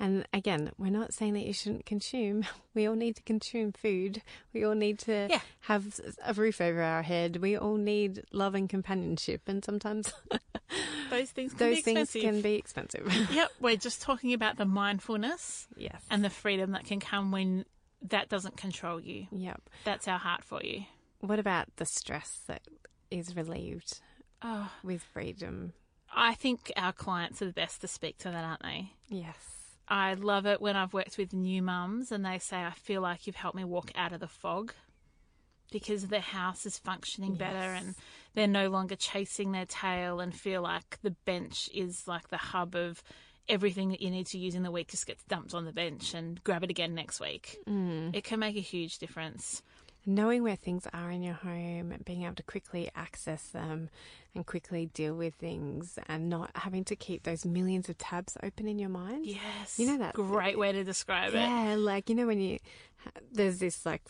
And 0.00 0.26
again, 0.32 0.72
we're 0.78 0.90
not 0.90 1.12
saying 1.14 1.34
that 1.34 1.44
you 1.44 1.52
shouldn't 1.52 1.86
consume. 1.86 2.44
We 2.74 2.86
all 2.86 2.94
need 2.94 3.16
to 3.16 3.22
consume 3.22 3.72
food. 3.72 4.22
We 4.54 4.62
all 4.64 4.76
need 4.76 5.00
to 5.00 5.26
Yeah. 5.28 5.40
have 5.62 5.98
a 6.24 6.32
roof 6.32 6.60
over 6.60 6.80
our 6.80 7.02
head. 7.02 7.38
We 7.38 7.56
all 7.56 7.74
need 7.76 8.22
love 8.30 8.54
and 8.54 8.68
companionship. 8.68 9.48
And 9.48 9.64
sometimes 9.64 10.12
Those 11.10 11.30
things 11.30 11.54
can 11.54 11.58
those 11.58 11.76
be 11.76 11.82
things 11.82 11.98
expensive. 12.14 12.22
can 12.22 12.40
be 12.42 12.54
expensive. 12.54 13.28
Yep, 13.32 13.50
we're 13.60 13.76
just 13.76 14.00
talking 14.02 14.32
about 14.32 14.58
the 14.58 14.64
mindfulness 14.64 15.66
yes. 15.76 16.00
and 16.10 16.24
the 16.24 16.30
freedom 16.30 16.70
that 16.72 16.84
can 16.84 17.00
come 17.00 17.32
when 17.32 17.64
that 18.02 18.28
doesn't 18.28 18.56
control 18.56 19.00
you. 19.00 19.26
yep. 19.32 19.60
That's 19.84 20.06
our 20.06 20.18
heart 20.18 20.44
for 20.44 20.62
you. 20.62 20.84
What 21.20 21.40
about 21.40 21.66
the 21.76 21.84
stress 21.86 22.40
that 22.46 22.62
is 23.10 23.34
relieved 23.34 24.00
Oh, 24.42 24.70
with 24.82 25.02
freedom? 25.02 25.72
I 26.14 26.34
think 26.34 26.72
our 26.76 26.92
clients 26.92 27.42
are 27.42 27.46
the 27.46 27.52
best 27.52 27.80
to 27.82 27.88
speak 27.88 28.18
to 28.18 28.30
that, 28.30 28.44
aren't 28.44 28.62
they? 28.62 28.92
Yes. 29.08 29.36
I 29.88 30.14
love 30.14 30.46
it 30.46 30.60
when 30.60 30.76
I've 30.76 30.92
worked 30.92 31.18
with 31.18 31.32
new 31.32 31.62
mums 31.62 32.12
and 32.12 32.24
they 32.24 32.38
say, 32.38 32.58
I 32.58 32.72
feel 32.72 33.00
like 33.00 33.26
you've 33.26 33.36
helped 33.36 33.56
me 33.56 33.64
walk 33.64 33.90
out 33.94 34.12
of 34.12 34.20
the 34.20 34.28
fog 34.28 34.72
because 35.70 36.06
their 36.06 36.20
house 36.20 36.66
is 36.66 36.78
functioning 36.78 37.34
better 37.34 37.56
and 37.56 37.94
they're 38.34 38.46
no 38.46 38.68
longer 38.68 38.96
chasing 38.96 39.52
their 39.52 39.66
tail 39.66 40.20
and 40.20 40.34
feel 40.34 40.62
like 40.62 40.98
the 41.02 41.14
bench 41.24 41.68
is 41.74 42.04
like 42.06 42.28
the 42.28 42.36
hub 42.36 42.74
of 42.74 43.02
everything 43.48 43.90
that 43.90 44.02
you 44.02 44.10
need 44.10 44.26
to 44.26 44.38
use 44.38 44.54
in 44.54 44.62
the 44.62 44.70
week 44.70 44.88
just 44.88 45.06
gets 45.06 45.24
dumped 45.24 45.54
on 45.54 45.64
the 45.64 45.72
bench 45.72 46.14
and 46.14 46.42
grab 46.44 46.62
it 46.62 46.70
again 46.70 46.94
next 46.94 47.20
week. 47.20 47.56
Mm. 47.66 48.14
It 48.14 48.24
can 48.24 48.40
make 48.40 48.56
a 48.56 48.60
huge 48.60 48.98
difference. 48.98 49.62
Knowing 50.06 50.42
where 50.42 50.56
things 50.56 50.86
are 50.92 51.10
in 51.10 51.22
your 51.22 51.34
home 51.34 51.92
and 51.92 52.04
being 52.04 52.22
able 52.24 52.34
to 52.34 52.42
quickly 52.42 52.88
access 52.94 53.42
them 53.48 53.90
and 54.34 54.46
quickly 54.46 54.86
deal 54.86 55.14
with 55.14 55.34
things 55.34 55.98
and 56.06 56.28
not 56.28 56.50
having 56.54 56.84
to 56.84 56.96
keep 56.96 57.24
those 57.24 57.44
millions 57.44 57.88
of 57.88 57.98
tabs 57.98 58.36
open 58.42 58.66
in 58.68 58.78
your 58.78 58.88
mind. 58.88 59.26
Yes. 59.26 59.78
You 59.78 59.86
know 59.86 59.98
that- 59.98 60.14
Great 60.14 60.58
way 60.58 60.72
to 60.72 60.84
describe 60.84 61.34
it. 61.34 61.38
Yeah, 61.40 61.74
like 61.78 62.08
you 62.08 62.14
know 62.14 62.26
when 62.26 62.40
you 62.40 62.58
there's 63.32 63.58
this 63.58 63.84
like 63.86 64.02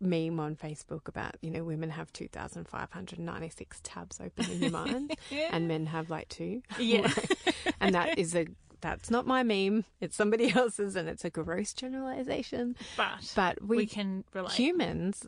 meme 0.00 0.40
on 0.40 0.56
Facebook 0.56 1.06
about 1.08 1.36
you 1.42 1.50
know 1.50 1.62
women 1.64 1.90
have 1.90 2.12
2596 2.12 3.80
tabs 3.82 4.20
open 4.20 4.50
in 4.50 4.60
your 4.60 4.70
mind 4.70 5.16
and 5.50 5.68
men 5.68 5.86
have 5.86 6.10
like 6.10 6.28
two. 6.28 6.62
Yeah. 6.78 7.10
and 7.80 7.94
that 7.94 8.18
is 8.18 8.34
a 8.34 8.46
that's 8.82 9.10
not 9.10 9.26
my 9.26 9.42
meme. 9.42 9.84
It's 10.00 10.14
somebody 10.16 10.50
else's 10.54 10.94
and 10.96 11.08
it's 11.08 11.24
a 11.24 11.30
gross 11.30 11.72
generalization. 11.72 12.76
But, 12.96 13.32
But 13.34 13.62
we, 13.66 13.76
we 13.78 13.86
can 13.86 14.24
relate. 14.34 14.52
humans 14.52 15.26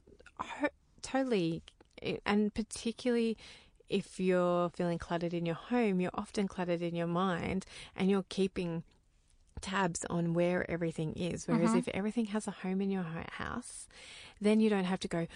totally 1.02 1.62
and 2.26 2.52
particularly 2.54 3.36
if 3.88 4.18
you're 4.18 4.70
feeling 4.70 4.98
cluttered 4.98 5.32
in 5.34 5.46
your 5.46 5.54
home 5.54 6.00
you're 6.00 6.10
often 6.14 6.48
cluttered 6.48 6.82
in 6.82 6.94
your 6.94 7.06
mind 7.06 7.64
and 7.94 8.10
you're 8.10 8.24
keeping 8.28 8.82
tabs 9.60 10.04
on 10.10 10.34
where 10.34 10.68
everything 10.70 11.12
is 11.14 11.46
whereas 11.46 11.70
Mm-hmm. 11.70 11.78
if 11.78 11.88
everything 11.88 12.26
has 12.26 12.46
a 12.48 12.50
home 12.50 12.80
in 12.80 12.90
your 12.90 13.06
house 13.32 13.86
then 14.40 14.60
you 14.60 14.68
don't 14.68 14.84
have 14.84 15.00
to 15.00 15.08
go 15.08 15.26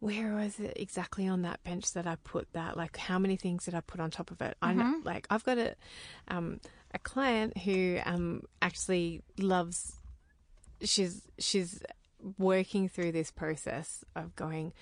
where 0.00 0.34
was 0.34 0.58
it 0.58 0.72
exactly 0.76 1.28
on 1.28 1.42
that 1.42 1.62
bench 1.62 1.92
that 1.92 2.06
i 2.06 2.16
put 2.24 2.52
that 2.52 2.76
like 2.76 2.96
how 2.96 3.18
many 3.18 3.36
things 3.36 3.64
did 3.66 3.74
i 3.74 3.80
put 3.80 4.00
on 4.00 4.10
top 4.10 4.30
of 4.30 4.40
it 4.40 4.56
i 4.62 4.72
know 4.72 4.84
Mm-hmm. 4.84 5.06
like 5.06 5.26
i've 5.30 5.44
got 5.44 5.58
a 5.58 5.74
um 6.28 6.60
a 6.96 6.98
client 6.98 7.50
who 7.58 7.98
um 8.06 8.42
actually 8.62 9.22
loves 9.38 9.92
she's 10.82 11.22
she's 11.38 11.82
working 12.38 12.88
through 12.88 13.12
this 13.12 13.30
process 13.30 14.04
of 14.14 14.34
going 14.36 14.72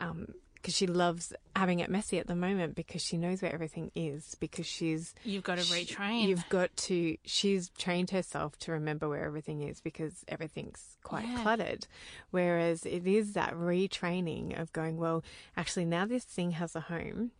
um 0.00 0.26
because 0.54 0.76
she 0.76 0.86
loves 0.86 1.32
having 1.56 1.80
it 1.80 1.90
messy 1.90 2.18
at 2.20 2.28
the 2.28 2.36
moment 2.36 2.76
because 2.76 3.02
she 3.02 3.16
knows 3.18 3.42
where 3.42 3.52
everything 3.52 3.90
is 3.96 4.36
because 4.38 4.64
she's 4.64 5.12
You've 5.24 5.42
got 5.42 5.58
to 5.58 5.64
she- 5.64 5.84
retrain. 5.86 6.28
You've 6.28 6.48
got 6.48 6.70
to 6.88 7.16
she's 7.24 7.68
trained 7.76 8.10
herself 8.10 8.56
to 8.60 8.72
remember 8.72 9.08
where 9.08 9.24
everything 9.24 9.62
is 9.62 9.80
because 9.80 10.24
everything's 10.28 10.96
quite 11.02 11.26
Yeah. 11.26 11.42
cluttered 11.42 11.86
whereas 12.30 12.86
it 12.86 13.06
is 13.06 13.32
that 13.32 13.54
retraining 13.54 14.58
of 14.60 14.72
going 14.72 14.96
well 14.98 15.24
actually 15.56 15.84
now 15.84 16.06
this 16.06 16.24
thing 16.24 16.52
has 16.52 16.76
a 16.76 16.80
home 16.94 17.32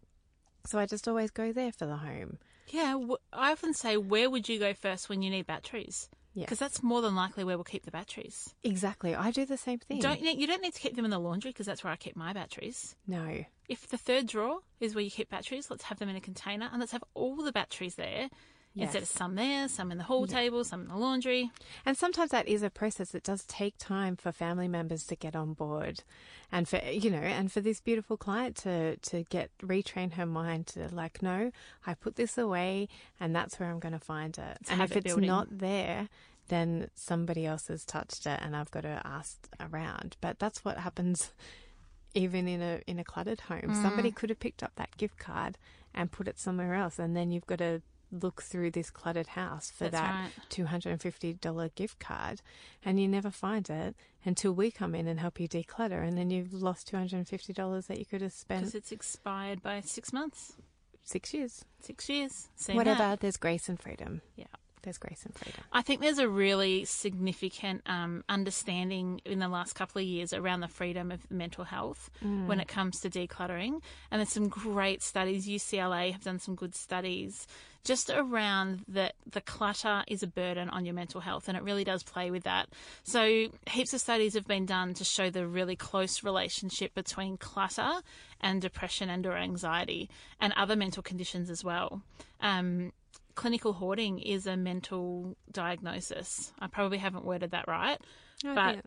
so 0.67 0.79
I 0.81 0.87
just 0.87 1.07
always 1.09 1.31
go 1.31 1.53
there 1.53 1.73
for 1.73 1.87
the 1.87 1.99
home 1.99 2.39
Yeah, 2.69 2.93
w- 2.93 3.17
I 3.33 3.53
often 3.53 3.75
say, 3.75 3.97
where 3.97 4.31
would 4.31 4.49
you 4.49 4.59
go 4.59 4.73
first 4.75 5.09
when 5.09 5.23
you 5.23 5.31
need 5.31 5.47
batteries? 5.47 6.09
Yeah. 6.35 6.45
Because 6.45 6.59
that's 6.59 6.83
more 6.83 7.03
than 7.03 7.15
likely 7.15 7.45
where 7.45 7.57
we'll 7.59 7.65
keep 7.65 7.85
the 7.85 7.91
batteries. 7.91 8.55
exactly 8.65 9.15
I 9.15 9.31
do 9.31 9.45
the 9.45 9.59
same 9.59 9.79
thing 9.81 9.99
Don't 10.01 10.23
need, 10.23 10.39
you 10.39 10.47
don't 10.47 10.63
need 10.63 10.73
to 10.75 10.81
keep 10.81 10.97
them 10.97 11.05
in 11.05 11.11
the 11.11 11.19
laundry 11.19 11.51
because 11.51 11.67
that's 11.67 11.85
where 11.85 11.93
I 11.93 11.97
keep 11.97 12.17
my 12.17 12.33
batteries. 12.33 12.97
no 13.07 13.45
If 13.69 13.89
the 13.89 13.99
third 13.99 14.29
drawer 14.29 14.61
is 14.81 14.95
where 14.95 15.05
you 15.05 15.11
keep 15.11 15.29
batteries, 15.29 15.71
let's 15.71 15.85
have 15.85 15.99
them 15.99 16.09
in 16.09 16.17
a 16.17 16.21
container 16.21 16.69
and 16.73 16.81
let's 16.81 16.93
have 16.93 17.05
all 17.15 17.37
the 17.37 17.53
batteries 17.53 17.97
there 17.97 18.31
instead 18.75 19.03
of 19.03 19.09
Yes. 19.09 19.11
some 19.11 19.35
there, 19.35 19.69
some 19.69 19.93
in 19.93 19.99
the 19.99 20.05
hall 20.05 20.27
table, 20.27 20.65
some 20.65 20.83
in 20.83 20.89
the 20.89 20.97
laundry. 20.97 21.51
And 21.85 21.97
sometimes 21.97 22.31
that 22.31 22.49
is 22.49 22.63
a 22.63 22.71
process. 22.71 23.15
It 23.15 23.23
does 23.23 23.45
take 23.45 23.77
time 23.79 24.17
for 24.17 24.33
family 24.33 24.69
members 24.69 25.05
to 25.07 25.17
get 25.17 25.35
on 25.37 25.53
board, 25.55 26.03
and 26.51 26.69
for 26.69 26.79
you 26.85 27.11
know, 27.11 27.19
and 27.19 27.51
for 27.53 27.61
this 27.61 27.81
beautiful 27.81 28.17
client 28.17 28.57
to 28.59 28.97
to 28.97 29.25
get 29.25 29.51
retrain 29.63 30.15
her 30.15 30.27
mind 30.27 30.67
to 30.69 30.89
like, 30.95 31.23
no, 31.23 31.53
I 31.87 31.95
put 31.95 32.17
this 32.17 32.39
away, 32.39 32.89
and 33.21 33.35
that's 33.37 33.59
where 33.61 33.71
I'm 33.71 33.79
going 33.81 33.93
to 33.95 33.99
find 34.01 34.37
it. 34.39 34.59
It's 34.61 34.71
and 34.71 34.81
if 34.83 34.97
it's 34.97 35.05
building. 35.07 35.27
not 35.27 35.59
there, 35.59 36.09
then 36.49 36.89
somebody 36.95 37.47
else 37.47 37.69
has 37.69 37.85
touched 37.85 38.27
it, 38.27 38.41
and 38.43 38.57
I've 38.57 38.71
got 38.71 38.83
to 38.83 39.01
ask 39.05 39.49
around. 39.61 40.17
But 40.21 40.39
that's 40.39 40.65
what 40.65 40.79
happens. 40.79 41.31
Even 42.15 42.47
in 42.47 42.61
a 42.61 42.83
in 42.87 42.99
a 42.99 43.05
cluttered 43.05 43.41
home, 43.43 43.73
somebody 43.75 44.11
Mm. 44.11 44.15
could 44.17 44.29
have 44.29 44.39
picked 44.39 44.63
up 44.63 44.73
that 44.77 44.95
gift 44.99 45.17
card 45.19 45.57
and 45.95 46.13
put 46.13 46.29
it 46.29 46.39
somewhere 46.39 46.75
else, 46.75 46.99
and 46.99 47.17
then 47.17 47.31
you've 47.31 47.47
got 47.47 47.59
to 47.61 47.81
look 48.13 48.43
through 48.43 48.71
this 48.71 48.91
cluttered 48.91 49.29
house 49.29 49.71
for 49.71 49.85
That's 49.89 49.95
that 50.03 50.31
right. 50.61 50.93
$250 51.01 51.75
gift 51.75 51.99
card 51.99 52.43
and 52.85 53.01
you 53.01 53.09
never 53.09 53.31
find 53.31 53.69
it 53.71 53.97
until 54.25 54.53
we 54.53 54.71
come 54.71 54.95
in 54.95 55.09
and 55.09 55.19
help 55.19 55.41
you 55.41 55.49
declutter 55.49 56.07
and 56.07 56.17
then 56.19 56.31
you've 56.31 56.53
lost 56.53 56.93
$250 56.93 57.87
that 57.87 57.99
you 57.99 58.05
could 58.05 58.21
have 58.21 58.33
spent 58.33 58.61
Because 58.61 58.75
it's 58.75 58.93
expired 58.93 59.63
by 59.63 59.81
six 59.81 60.13
months, 60.13 60.53
six 61.03 61.33
years. 61.33 61.65
six 61.81 62.09
years. 62.11 62.49
Seen 62.55 62.77
Whatever, 62.77 62.99
that? 62.99 63.21
there's 63.21 63.39
grace 63.39 63.69
and 63.69 63.81
freedom. 63.81 64.21
Yeah. 64.37 64.45
There's 64.83 64.99
grace 64.99 65.25
and 65.25 65.35
freedom. 65.35 65.63
I 65.73 65.83
think 65.83 66.01
there's 66.01 66.19
a 66.19 66.29
really 66.29 66.85
significant 66.85 67.83
um, 67.87 68.25
understanding 68.29 69.21
in 69.25 69.39
the 69.39 69.49
last 69.49 69.75
couple 69.75 70.01
of 70.01 70.07
years 70.07 70.33
around 70.33 70.61
the 70.61 70.69
freedom 70.69 71.11
of 71.11 71.31
mental 71.31 71.65
health 71.65 72.11
when 72.47 72.61
it 72.61 72.69
comes 72.69 73.01
to 73.01 73.11
decluttering. 73.11 73.81
And 74.11 74.21
there's 74.21 74.31
some 74.33 74.49
great 74.49 75.03
studies. 75.03 75.47
UCLA 75.47 76.13
have 76.13 76.25
done 76.25 76.39
some 76.39 76.55
good 76.55 76.75
studies 76.75 77.47
just 77.85 78.11
around 78.11 78.85
that 78.89 79.15
the 79.31 79.41
clutter 79.41 80.05
is 80.07 80.23
a 80.23 80.27
burden 80.27 80.69
on 80.69 80.85
your 80.85 80.95
mental 80.95 81.21
health, 81.21 81.49
and 81.49 81.57
it 81.57 81.63
really 81.63 81.85
does 81.85 82.03
play 82.03 82.31
with 82.31 82.45
that. 82.45 82.69
So, 83.03 83.49
heaps 83.69 83.93
of 83.93 84.01
studies 84.01 84.35
have 84.35 84.47
been 84.47 84.67
done 84.67 84.95
to 84.95 85.05
show 85.05 85.31
the 85.31 85.47
really 85.47 85.77
close 85.77 86.23
relationship 86.23 86.95
between 86.95 87.37
clutter 87.37 88.01
and 88.41 88.63
depression 88.63 89.09
and 89.11 89.27
or 89.27 89.37
anxiety 89.37 90.09
and 90.41 90.53
other 90.57 90.77
mental 90.77 91.03
conditions 91.03 91.51
as 91.51 91.65
well. 91.65 92.03
Um, 92.41 92.93
clinical 93.35 93.73
hoarding 93.73 94.19
is 94.19 94.47
a 94.47 94.57
mental 94.57 95.37
diagnosis. 95.51 96.53
I 96.59 96.67
probably 96.67 96.99
haven't 96.99 97.25
worded 97.25 97.51
that 97.53 97.67
right, 97.69 97.99
oh, 98.45 98.55
but 98.55 98.85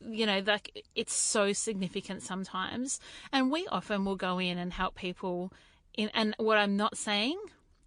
you 0.00 0.26
know, 0.26 0.42
like 0.46 0.84
it's 0.94 1.14
so 1.14 1.52
significant 1.52 2.22
sometimes. 2.22 3.00
And 3.32 3.50
we 3.50 3.66
often 3.68 4.04
will 4.04 4.16
go 4.16 4.38
in 4.38 4.58
and 4.58 4.72
help 4.72 4.94
people 4.94 5.52
in 5.94 6.10
and 6.14 6.34
what 6.38 6.58
I'm 6.58 6.76
not 6.76 6.96
saying 6.96 7.38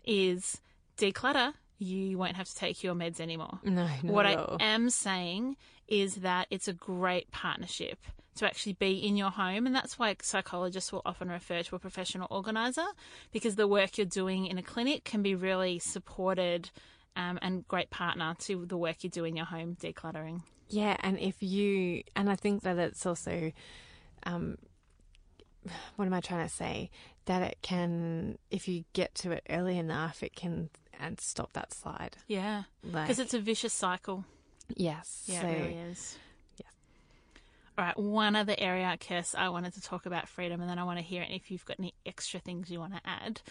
is 0.06 0.62
declutter, 0.98 1.54
you 1.78 2.18
won't 2.18 2.36
have 2.36 2.48
to 2.48 2.56
take 2.56 2.84
your 2.84 2.94
meds 2.94 3.20
anymore. 3.20 3.60
No, 3.64 3.86
not 3.86 4.04
what 4.04 4.26
at 4.26 4.38
I 4.38 4.58
am 4.60 4.90
saying 4.90 5.58
is 5.88 6.16
that 6.18 6.48
it's 6.50 6.68
a 6.68 6.74
great 6.74 7.32
partnership 7.32 8.00
to 8.36 8.46
actually 8.46 8.74
be 8.74 8.94
in 8.94 9.16
your 9.18 9.30
home. 9.30 9.66
And 9.66 9.76
that's 9.76 9.98
why 10.00 10.16
psychologists 10.22 10.92
will 10.92 11.02
often 11.06 11.30
refer 11.30 11.64
to 11.64 11.76
a 11.76 11.80
professional 11.80 12.28
organizer 12.30 12.86
because 13.32 13.56
the 13.56 13.68
work 13.68 13.98
you're 13.98 14.06
doing 14.06 14.48
in 14.48 14.58
a 14.58 14.64
clinic 14.64 15.04
can 15.04 15.22
be 15.22 15.36
really 15.36 15.80
supported 15.80 16.70
um, 17.16 17.38
and 17.42 17.68
great 17.68 17.90
partner 17.90 18.36
to 18.40 18.66
the 18.66 18.78
work 18.78 19.04
you 19.04 19.10
do 19.10 19.24
in 19.24 19.36
your 19.36 19.46
home 19.46 19.76
decluttering. 19.80 20.42
Yeah, 20.70 20.98
and 21.02 21.20
if 21.20 21.44
you, 21.44 22.04
and 22.16 22.30
I 22.30 22.36
think 22.36 22.64
that 22.64 22.78
it's 22.80 23.06
also, 23.06 23.52
um, 24.24 24.58
what 25.96 26.06
am 26.06 26.14
I 26.14 26.22
trying 26.22 26.48
to 26.48 26.54
say? 26.54 26.90
That 27.26 27.44
it 27.44 27.58
can, 27.62 28.38
if 28.50 28.68
you 28.68 28.84
get 28.94 29.14
to 29.16 29.32
it 29.32 29.44
early 29.50 29.78
enough, 29.78 30.24
it 30.24 30.36
can 30.36 30.70
and 31.00 31.20
stop 31.20 31.54
that 31.54 31.74
slide. 31.74 32.18
Yeah. 32.28 32.64
Like, 32.84 33.06
Because 33.06 33.20
it's 33.20 33.34
a 33.34 33.40
vicious 33.40 33.74
cycle. 33.74 34.26
yes, 34.76 35.24
Yeah, 35.26 35.42
so, 35.42 35.48
it 35.48 35.52
really 35.60 35.74
is. 35.92 36.18
All 37.76 37.86
right, 37.86 37.98
one 37.98 38.36
other 38.36 38.56
area, 38.58 38.96
Kirs, 39.00 39.34
I 39.36 39.50
wanted 39.50 39.74
to 39.74 39.82
talk 39.82 40.06
about 40.06 40.30
freedom, 40.30 40.62
and 40.62 40.70
then 40.70 40.78
I 40.78 40.84
want 40.84 41.00
to 41.00 41.04
hear 41.04 41.26
if 41.28 41.50
you've 41.50 41.66
got 41.66 41.80
any 41.80 41.96
extra 42.06 42.40
things 42.40 42.70
you 42.70 42.80
want 42.80 42.94
to 42.94 43.02
add. 43.04 43.42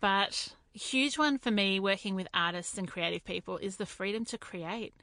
But 0.00 0.54
a 0.74 0.78
huge 0.78 1.18
one 1.18 1.38
for 1.38 1.50
me, 1.50 1.78
working 1.78 2.14
with 2.14 2.28
artists 2.32 2.78
and 2.78 2.88
creative 2.88 3.24
people, 3.24 3.58
is 3.58 3.76
the 3.76 3.84
freedom 3.84 4.24
to 4.26 4.38
create. 4.38 4.94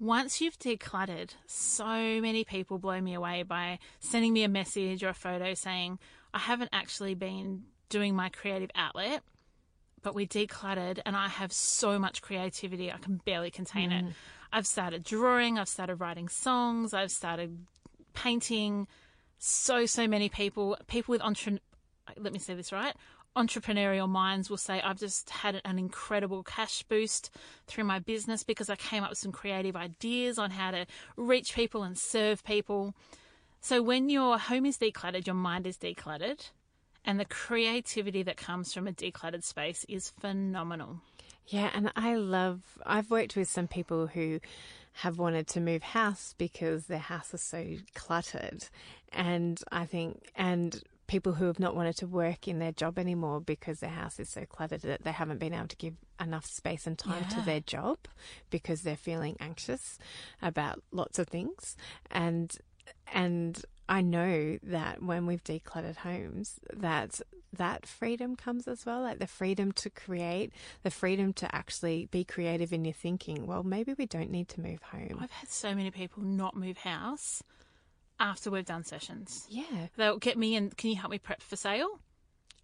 Once 0.00 0.40
you've 0.40 0.58
decluttered, 0.58 1.34
so 1.46 2.20
many 2.20 2.42
people 2.42 2.78
blow 2.78 3.00
me 3.00 3.14
away 3.14 3.44
by 3.44 3.78
sending 4.00 4.32
me 4.32 4.42
a 4.42 4.48
message 4.48 5.04
or 5.04 5.10
a 5.10 5.14
photo 5.14 5.54
saying, 5.54 6.00
I 6.34 6.40
haven't 6.40 6.70
actually 6.72 7.14
been 7.14 7.64
doing 7.88 8.16
my 8.16 8.30
creative 8.30 8.70
outlet, 8.74 9.22
but 10.02 10.12
we 10.12 10.26
decluttered 10.26 10.98
and 11.06 11.14
I 11.14 11.28
have 11.28 11.52
so 11.52 12.00
much 12.00 12.20
creativity, 12.20 12.90
I 12.90 12.98
can 12.98 13.20
barely 13.24 13.52
contain 13.52 13.92
it. 13.92 14.04
Mm. 14.04 14.12
I've 14.52 14.66
started 14.66 15.04
drawing, 15.04 15.56
I've 15.56 15.68
started 15.68 15.96
writing 15.96 16.28
songs, 16.28 16.92
I've 16.92 17.12
started 17.12 17.64
painting. 18.14 18.86
So, 19.38 19.86
so 19.86 20.06
many 20.06 20.28
people, 20.28 20.76
people 20.86 21.12
with 21.12 21.22
entre- 21.22 21.58
let 22.16 22.32
me 22.32 22.38
say 22.38 22.54
this 22.54 22.72
right, 22.72 22.94
entrepreneurial 23.36 24.08
minds 24.08 24.50
will 24.50 24.56
say, 24.56 24.80
I've 24.80 24.98
just 24.98 25.30
had 25.30 25.60
an 25.64 25.78
incredible 25.78 26.42
cash 26.42 26.82
boost 26.82 27.30
through 27.66 27.84
my 27.84 27.98
business 27.98 28.42
because 28.42 28.68
I 28.68 28.76
came 28.76 29.02
up 29.02 29.10
with 29.10 29.18
some 29.18 29.32
creative 29.32 29.76
ideas 29.76 30.38
on 30.38 30.50
how 30.50 30.70
to 30.70 30.86
reach 31.16 31.54
people 31.54 31.82
and 31.82 31.96
serve 31.96 32.44
people. 32.44 32.94
So 33.60 33.82
when 33.82 34.10
your 34.10 34.38
home 34.38 34.66
is 34.66 34.78
decluttered, 34.78 35.26
your 35.26 35.34
mind 35.34 35.66
is 35.66 35.78
decluttered, 35.78 36.50
and 37.04 37.18
the 37.18 37.24
creativity 37.24 38.22
that 38.22 38.36
comes 38.36 38.72
from 38.72 38.86
a 38.86 38.92
decluttered 38.92 39.44
space 39.44 39.84
is 39.88 40.12
phenomenal. 40.20 41.00
Yeah, 41.48 41.70
and 41.74 41.92
I 41.96 42.14
love, 42.14 42.60
I've 42.86 43.10
worked 43.10 43.36
with 43.36 43.48
some 43.48 43.66
people 43.66 44.06
who 44.06 44.40
have 44.94 45.18
wanted 45.18 45.46
to 45.48 45.60
move 45.60 45.82
house 45.82 46.34
because 46.38 46.86
their 46.86 46.98
house 46.98 47.34
is 47.34 47.42
so 47.42 47.76
cluttered. 47.94 48.66
And 49.12 49.60
I 49.70 49.86
think, 49.86 50.30
and 50.36 50.82
people 51.06 51.32
who 51.34 51.46
have 51.46 51.58
not 51.58 51.74
wanted 51.74 51.96
to 51.96 52.06
work 52.06 52.46
in 52.46 52.58
their 52.58 52.72
job 52.72 52.98
anymore 52.98 53.40
because 53.40 53.80
their 53.80 53.90
house 53.90 54.18
is 54.18 54.28
so 54.28 54.44
cluttered 54.44 54.82
that 54.82 55.02
they 55.02 55.12
haven't 55.12 55.38
been 55.38 55.52
able 55.52 55.68
to 55.68 55.76
give 55.76 55.94
enough 56.20 56.46
space 56.46 56.86
and 56.86 56.96
time 56.96 57.24
to 57.28 57.40
their 57.42 57.60
job 57.60 57.98
because 58.50 58.82
they're 58.82 58.96
feeling 58.96 59.36
anxious 59.40 59.98
about 60.40 60.82
lots 60.90 61.18
of 61.18 61.28
things. 61.28 61.76
And, 62.10 62.56
and 63.12 63.62
I 63.88 64.00
know 64.00 64.58
that 64.62 65.02
when 65.02 65.26
we've 65.26 65.42
decluttered 65.42 65.96
homes, 65.96 66.60
that 66.72 67.20
that 67.54 67.84
freedom 67.86 68.36
comes 68.36 68.66
as 68.66 68.86
well, 68.86 69.02
like 69.02 69.18
the 69.18 69.26
freedom 69.26 69.72
to 69.72 69.90
create, 69.90 70.52
the 70.82 70.90
freedom 70.90 71.32
to 71.34 71.54
actually 71.54 72.06
be 72.10 72.24
creative 72.24 72.72
in 72.72 72.84
your 72.84 72.94
thinking. 72.94 73.46
Well, 73.46 73.62
maybe 73.62 73.94
we 73.94 74.06
don't 74.06 74.30
need 74.30 74.48
to 74.50 74.60
move 74.60 74.82
home. 74.82 75.18
I've 75.20 75.30
had 75.30 75.50
so 75.50 75.74
many 75.74 75.90
people 75.90 76.22
not 76.22 76.56
move 76.56 76.78
house 76.78 77.42
after 78.18 78.50
we've 78.50 78.64
done 78.64 78.84
sessions. 78.84 79.46
Yeah, 79.50 79.88
They'll 79.96 80.18
get 80.18 80.38
me 80.38 80.56
and 80.56 80.74
can 80.76 80.90
you 80.90 80.96
help 80.96 81.10
me 81.10 81.18
prep 81.18 81.42
for 81.42 81.56
sale? 81.56 81.98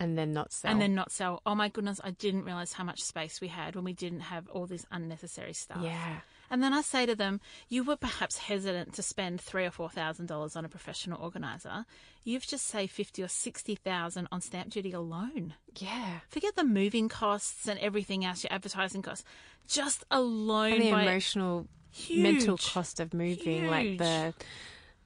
and 0.00 0.16
then 0.16 0.32
not 0.32 0.52
sell. 0.52 0.70
And 0.70 0.80
then 0.80 0.94
not 0.94 1.10
sell. 1.10 1.42
Oh 1.44 1.56
my 1.56 1.68
goodness, 1.68 2.00
I 2.02 2.12
didn't 2.12 2.44
realize 2.44 2.72
how 2.72 2.84
much 2.84 3.00
space 3.00 3.40
we 3.40 3.48
had 3.48 3.74
when 3.74 3.84
we 3.84 3.92
didn't 3.92 4.20
have 4.20 4.48
all 4.48 4.66
this 4.66 4.86
unnecessary 4.92 5.54
stuff. 5.54 5.82
Yeah. 5.82 6.20
And 6.50 6.62
then 6.62 6.72
I 6.72 6.80
say 6.82 7.04
to 7.06 7.14
them, 7.14 7.40
you 7.68 7.84
were 7.84 7.96
perhaps 7.96 8.38
hesitant 8.38 8.94
to 8.94 9.02
spend 9.02 9.40
three 9.40 9.64
or 9.66 9.70
four 9.70 9.88
thousand 9.90 10.26
dollars 10.26 10.56
on 10.56 10.64
a 10.64 10.68
professional 10.68 11.20
organizer. 11.22 11.84
You've 12.24 12.46
just 12.46 12.66
saved 12.66 12.92
fifty 12.92 13.22
or 13.22 13.28
sixty 13.28 13.74
thousand 13.74 14.28
on 14.32 14.40
stamp 14.40 14.70
duty 14.70 14.92
alone. 14.92 15.54
yeah, 15.76 16.20
Forget 16.28 16.56
the 16.56 16.64
moving 16.64 17.08
costs 17.08 17.68
and 17.68 17.78
everything 17.80 18.24
else, 18.24 18.44
your 18.44 18.52
advertising 18.52 19.02
costs. 19.02 19.24
Just 19.66 20.04
alone 20.10 20.72
and 20.74 20.82
the 20.82 20.88
emotional, 20.88 21.66
mental 22.14 22.56
cost 22.56 23.00
of 23.00 23.12
moving, 23.12 23.66
like 23.66 23.98
the 23.98 24.32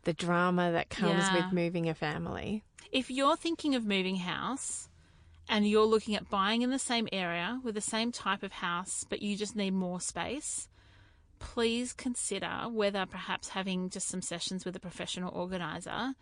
the 0.05 0.13
drama 0.13 0.73
that 0.73 0.91
comes 0.91 1.25
Yeah. 1.29 1.35
with 1.45 1.53
moving 1.53 1.89
a 1.89 1.95
family. 1.95 2.63
if 2.91 3.11
you're 3.11 3.37
thinking 3.37 3.75
of 3.75 3.85
moving 3.87 4.17
house 4.17 4.89
and 5.49 5.67
you're 5.69 5.85
looking 5.87 6.15
at 6.15 6.29
buying 6.31 6.63
in 6.63 6.71
the 6.71 6.79
same 6.79 7.09
area 7.13 7.61
with 7.65 7.75
the 7.75 7.81
same 7.81 8.13
type 8.13 8.43
of 8.43 8.53
house, 8.53 9.05
but 9.09 9.23
you 9.23 9.37
just 9.37 9.57
need 9.57 9.73
more 9.75 10.01
space, 10.01 10.69
please 11.43 11.93
consider 11.93 12.67
whether 12.71 13.05
perhaps 13.05 13.49
having 13.49 13.91
just 13.91 14.09
some 14.09 14.23
sessions 14.23 14.65
with 14.65 14.77
a 14.77 14.81
professional 14.81 15.35
organizer 15.35 16.15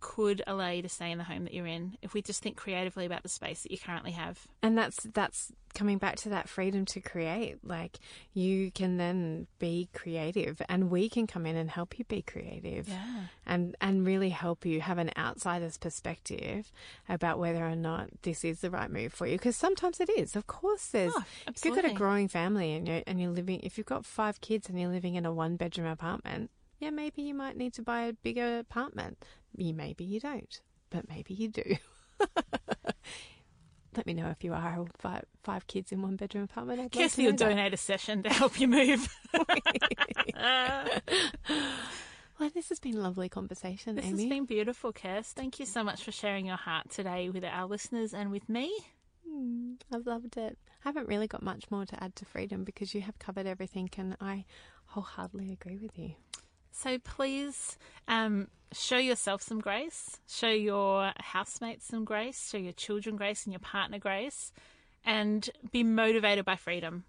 could 0.00 0.42
allow 0.46 0.70
you 0.70 0.82
to 0.82 0.88
stay 0.88 1.10
in 1.10 1.18
the 1.18 1.24
home 1.24 1.44
that 1.44 1.54
you're 1.54 1.66
in 1.66 1.96
if 2.02 2.14
we 2.14 2.22
just 2.22 2.42
think 2.42 2.56
creatively 2.56 3.06
about 3.06 3.22
the 3.22 3.28
space 3.28 3.62
that 3.62 3.72
you 3.72 3.78
currently 3.78 4.12
have. 4.12 4.46
And 4.62 4.76
that's 4.76 5.02
that's 5.14 5.52
coming 5.74 5.98
back 5.98 6.16
to 6.16 6.30
that 6.30 6.48
freedom 6.48 6.84
to 6.86 7.00
create. 7.00 7.58
Like 7.62 7.98
you 8.32 8.70
can 8.70 8.96
then 8.96 9.46
be 9.58 9.88
creative 9.92 10.62
and 10.68 10.90
we 10.90 11.08
can 11.08 11.26
come 11.26 11.44
in 11.44 11.56
and 11.56 11.70
help 11.70 11.98
you 11.98 12.04
be 12.04 12.22
creative. 12.22 12.88
Yeah. 12.88 13.24
And 13.46 13.76
and 13.80 14.06
really 14.06 14.30
help 14.30 14.64
you 14.64 14.80
have 14.80 14.98
an 14.98 15.10
outsider's 15.16 15.78
perspective 15.78 16.70
about 17.08 17.38
whether 17.38 17.64
or 17.64 17.76
not 17.76 18.08
this 18.22 18.44
is 18.44 18.60
the 18.60 18.70
right 18.70 18.90
move 18.90 19.12
for 19.12 19.26
you 19.26 19.36
because 19.36 19.56
sometimes 19.56 20.00
it 20.00 20.10
is. 20.10 20.36
Of 20.36 20.46
course 20.46 20.88
there's 20.88 21.12
Oh, 21.16 21.24
if 21.48 21.64
you've 21.64 21.74
got 21.74 21.84
a 21.84 21.94
growing 21.94 22.28
family 22.28 22.74
and 22.74 22.86
you're 22.86 23.02
and 23.06 23.20
you're 23.20 23.30
living 23.30 23.60
if 23.62 23.78
you've 23.78 23.86
got 23.86 24.04
5 24.04 24.40
kids 24.40 24.68
and 24.68 24.78
you're 24.78 24.90
living 24.90 25.14
in 25.14 25.24
a 25.24 25.32
one 25.32 25.56
bedroom 25.56 25.86
apartment, 25.86 26.50
yeah, 26.78 26.90
maybe 26.90 27.22
you 27.22 27.34
might 27.34 27.56
need 27.56 27.72
to 27.74 27.82
buy 27.82 28.02
a 28.02 28.12
bigger 28.12 28.58
apartment. 28.58 29.24
You 29.56 29.72
maybe 29.74 30.04
you 30.04 30.20
don't, 30.20 30.60
but 30.90 31.08
maybe 31.08 31.34
you 31.34 31.48
do. 31.48 31.76
Let 33.96 34.04
me 34.06 34.12
know 34.12 34.28
if 34.28 34.44
you 34.44 34.52
are 34.52 34.84
five 34.98 35.24
five 35.42 35.66
kids 35.66 35.90
in 35.90 36.02
one 36.02 36.16
bedroom 36.16 36.44
apartment. 36.44 36.78
I'd 36.80 36.82
love 36.84 36.90
to 36.92 36.98
Kirsty 36.98 37.22
will 37.24 37.32
know 37.32 37.36
that. 37.38 37.48
donate 37.48 37.72
a 37.74 37.78
session 37.78 38.22
to 38.24 38.28
help 38.28 38.60
you 38.60 38.68
move. 38.68 39.08
Well, 42.38 42.50
this 42.52 42.68
has 42.68 42.78
been 42.78 42.98
a 42.98 43.00
lovely 43.00 43.30
conversation, 43.30 43.96
This 43.96 44.04
Amy. 44.04 44.24
has 44.24 44.28
been 44.28 44.44
beautiful, 44.44 44.92
Kirst. 44.92 45.32
Thank 45.32 45.58
you 45.58 45.64
so 45.64 45.82
much 45.82 46.04
for 46.04 46.12
sharing 46.12 46.44
your 46.44 46.58
heart 46.58 46.90
today 46.90 47.30
with 47.30 47.44
our 47.44 47.64
listeners 47.66 48.12
and 48.12 48.30
with 48.30 48.46
me. 48.46 48.70
Mm, 49.26 49.76
I've 49.90 50.06
loved 50.06 50.36
it. 50.36 50.58
I 50.84 50.88
haven't 50.88 51.08
really 51.08 51.28
got 51.28 51.42
much 51.42 51.64
more 51.70 51.86
to 51.86 52.04
add 52.04 52.14
to 52.16 52.26
freedom 52.26 52.62
because 52.62 52.94
you 52.94 53.00
have 53.00 53.18
covered 53.18 53.46
everything, 53.46 53.88
and 53.96 54.18
I 54.20 54.44
wholeheartedly 54.88 55.50
agree 55.50 55.78
with 55.78 55.98
you. 55.98 56.10
So 56.78 56.98
please 56.98 57.78
um, 58.06 58.48
show 58.70 58.98
yourself 58.98 59.40
some 59.40 59.60
grace, 59.60 60.20
show 60.28 60.50
your 60.50 61.12
housemates 61.18 61.86
some 61.86 62.04
grace, 62.04 62.50
show 62.50 62.58
your 62.58 62.74
children 62.74 63.16
grace 63.16 63.44
and 63.44 63.52
your 63.54 63.60
partner 63.60 63.98
grace, 63.98 64.52
and 65.02 65.48
be 65.72 65.82
motivated 65.82 66.44
by 66.44 66.56
freedom. 66.56 67.04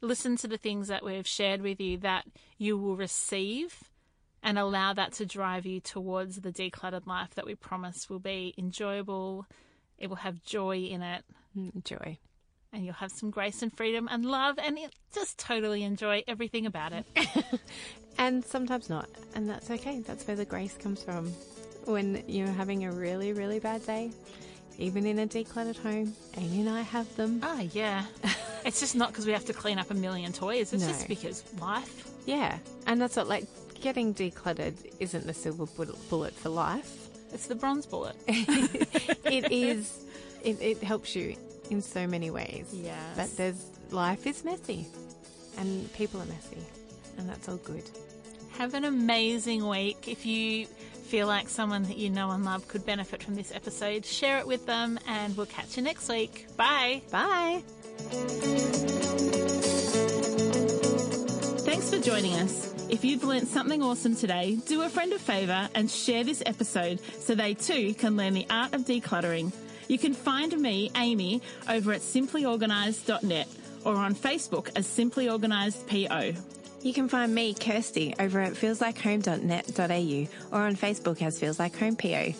Listen 0.00 0.36
to 0.36 0.46
the 0.46 0.56
things 0.56 0.86
that 0.88 1.04
we've 1.04 1.26
shared 1.26 1.60
with 1.60 1.80
you 1.80 1.98
that 1.98 2.24
you 2.56 2.78
will 2.78 2.96
receive 2.96 3.90
and 4.44 4.58
allow 4.58 4.92
that 4.92 5.12
to 5.14 5.26
drive 5.26 5.66
you 5.66 5.80
towards 5.80 6.40
the 6.40 6.52
decluttered 6.52 7.06
life 7.06 7.34
that 7.34 7.46
we 7.46 7.56
promise 7.56 8.08
will 8.08 8.20
be 8.20 8.54
enjoyable. 8.56 9.44
It 9.98 10.08
will 10.08 10.16
have 10.16 10.42
joy 10.44 10.78
in 10.78 11.02
it. 11.02 11.24
Mm, 11.58 11.84
Joy. 11.84 12.18
And 12.72 12.84
you'll 12.84 12.94
have 12.94 13.10
some 13.10 13.30
grace 13.30 13.62
and 13.62 13.76
freedom 13.76 14.08
and 14.10 14.24
love 14.24 14.58
and 14.58 14.78
just 15.12 15.38
totally 15.38 15.82
enjoy 15.82 16.22
everything 16.28 16.66
about 16.66 16.92
it. 16.92 17.04
and 18.18 18.44
sometimes 18.44 18.88
not. 18.88 19.08
And 19.34 19.48
that's 19.48 19.70
okay. 19.70 20.00
That's 20.00 20.26
where 20.26 20.36
the 20.36 20.44
grace 20.44 20.76
comes 20.76 21.02
from. 21.02 21.32
When 21.86 22.22
you're 22.28 22.46
having 22.46 22.84
a 22.84 22.92
really, 22.92 23.32
really 23.32 23.58
bad 23.58 23.84
day, 23.86 24.12
even 24.78 25.06
in 25.06 25.18
a 25.18 25.26
decluttered 25.26 25.78
home, 25.78 26.14
Amy 26.36 26.60
and 26.60 26.68
I 26.68 26.82
have 26.82 27.14
them. 27.16 27.40
Oh, 27.42 27.68
yeah. 27.72 28.04
it's 28.64 28.80
just 28.80 28.94
not 28.94 29.08
because 29.10 29.26
we 29.26 29.32
have 29.32 29.46
to 29.46 29.52
clean 29.52 29.78
up 29.78 29.90
a 29.90 29.94
million 29.94 30.32
toys, 30.32 30.72
it's 30.72 30.82
No. 30.82 30.88
just 30.88 31.08
because 31.08 31.42
life. 31.60 32.08
Yeah. 32.26 32.58
And 32.86 33.00
that's 33.00 33.16
what, 33.16 33.28
like, 33.28 33.46
getting 33.80 34.14
decluttered 34.14 34.74
isn't 35.00 35.26
the 35.26 35.34
silver 35.34 35.66
bullet 36.08 36.34
for 36.34 36.50
life. 36.50 37.08
It's 37.32 37.46
the 37.46 37.54
bronze 37.54 37.86
bullet. 37.86 38.16
it 38.28 39.50
is, 39.50 40.04
it, 40.44 40.60
it 40.60 40.82
helps 40.82 41.16
you 41.16 41.36
in 41.70 41.82
so 41.82 42.06
many 42.06 42.30
ways. 42.30 42.68
Yes. 42.72 42.96
But 43.16 43.36
there's, 43.36 43.66
life 43.90 44.26
is 44.26 44.44
messy 44.44 44.86
and 45.58 45.92
people 45.94 46.20
are 46.20 46.26
messy. 46.26 46.58
And 47.18 47.28
that's 47.28 47.48
all 47.48 47.56
good. 47.56 47.88
Have 48.52 48.74
an 48.74 48.84
amazing 48.84 49.66
week. 49.66 50.08
If 50.08 50.26
you 50.26 50.66
feel 50.66 51.26
like 51.26 51.48
someone 51.48 51.82
that 51.84 51.98
you 51.98 52.08
know 52.08 52.30
and 52.30 52.44
love 52.44 52.68
could 52.68 52.86
benefit 52.86 53.22
from 53.22 53.34
this 53.34 53.52
episode, 53.52 54.06
share 54.06 54.38
it 54.38 54.46
with 54.46 54.64
them, 54.66 54.98
and 55.06 55.36
we'll 55.36 55.46
catch 55.46 55.76
you 55.76 55.82
next 55.82 56.08
week. 56.08 56.46
Bye. 56.56 57.02
Bye. 57.10 57.62
Thanks 61.64 61.90
for 61.90 61.98
joining 61.98 62.34
us. 62.34 62.74
If 62.88 63.04
you've 63.04 63.24
learnt 63.24 63.48
something 63.48 63.82
awesome 63.82 64.16
today, 64.16 64.56
do 64.66 64.82
a 64.82 64.88
friend 64.88 65.12
a 65.12 65.18
favour 65.18 65.68
and 65.74 65.90
share 65.90 66.24
this 66.24 66.42
episode 66.46 67.00
so 67.18 67.34
they 67.34 67.54
too 67.54 67.94
can 67.94 68.16
learn 68.16 68.34
the 68.34 68.46
art 68.50 68.74
of 68.74 68.82
decluttering. 68.82 69.52
You 69.90 69.98
can 69.98 70.14
find 70.14 70.56
me, 70.56 70.92
Amy, 70.94 71.42
over 71.68 71.92
at 71.92 72.00
simplyorganised.net 72.00 73.48
or 73.84 73.96
on 73.96 74.14
Facebook 74.14 74.70
as 74.76 74.86
Simply 74.86 75.28
Organised 75.28 75.84
PO. 75.88 76.32
You 76.82 76.94
can 76.94 77.08
find 77.08 77.34
me, 77.34 77.54
Kirsty, 77.54 78.14
over 78.20 78.38
at 78.38 78.52
feelslikehome.net.au 78.52 80.56
or 80.56 80.62
on 80.62 80.76
Facebook 80.76 81.20
as 81.22 81.40
Feels 81.40 81.58
Like 81.58 81.76
Home 81.78 81.96
PO. 81.96 82.34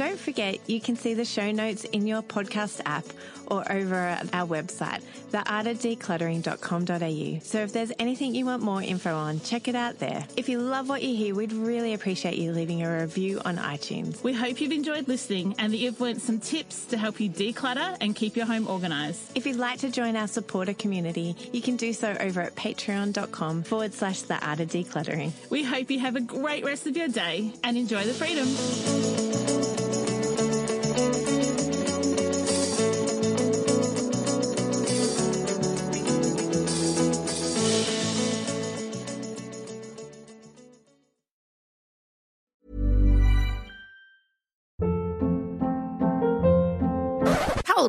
Don't 0.00 0.18
forget, 0.18 0.58
you 0.66 0.80
can 0.80 0.96
see 0.96 1.12
the 1.12 1.26
show 1.26 1.50
notes 1.50 1.84
in 1.84 2.06
your 2.06 2.22
podcast 2.22 2.80
app 2.86 3.04
or 3.48 3.70
over 3.70 3.96
at 3.96 4.32
our 4.32 4.48
website, 4.48 5.02
theartofdecluttering.com.au. 5.30 7.40
So 7.42 7.58
if 7.58 7.74
there's 7.74 7.92
anything 7.98 8.34
you 8.34 8.46
want 8.46 8.62
more 8.62 8.82
info 8.82 9.14
on, 9.14 9.40
check 9.40 9.68
it 9.68 9.74
out 9.74 9.98
there. 9.98 10.26
If 10.38 10.48
you 10.48 10.58
love 10.58 10.88
what 10.88 11.02
you 11.02 11.14
hear, 11.14 11.34
we'd 11.34 11.52
really 11.52 11.92
appreciate 11.92 12.36
you 12.36 12.52
leaving 12.52 12.82
a 12.82 13.02
review 13.02 13.42
on 13.44 13.58
iTunes. 13.58 14.22
We 14.22 14.32
hope 14.32 14.62
you've 14.62 14.72
enjoyed 14.72 15.06
listening 15.06 15.54
and 15.58 15.70
that 15.74 15.76
you've 15.76 16.00
learnt 16.00 16.22
some 16.22 16.40
tips 16.40 16.86
to 16.86 16.96
help 16.96 17.20
you 17.20 17.28
declutter 17.28 17.94
and 18.00 18.16
keep 18.16 18.38
your 18.38 18.46
home 18.46 18.68
organised. 18.68 19.32
If 19.34 19.44
you'd 19.44 19.56
like 19.56 19.80
to 19.80 19.90
join 19.90 20.16
our 20.16 20.28
supporter 20.28 20.72
community, 20.72 21.36
you 21.52 21.60
can 21.60 21.76
do 21.76 21.92
so 21.92 22.16
over 22.18 22.40
at 22.40 22.54
patreon.com 22.54 23.64
forward 23.64 23.92
slash 23.92 24.22
the 24.22 24.42
art 24.42 24.60
of 24.60 24.70
decluttering. 24.70 25.32
We 25.50 25.62
hope 25.62 25.90
you 25.90 25.98
have 25.98 26.16
a 26.16 26.22
great 26.22 26.64
rest 26.64 26.86
of 26.86 26.96
your 26.96 27.08
day 27.08 27.52
and 27.62 27.76
enjoy 27.76 28.04
the 28.04 28.14
freedom. 28.14 29.29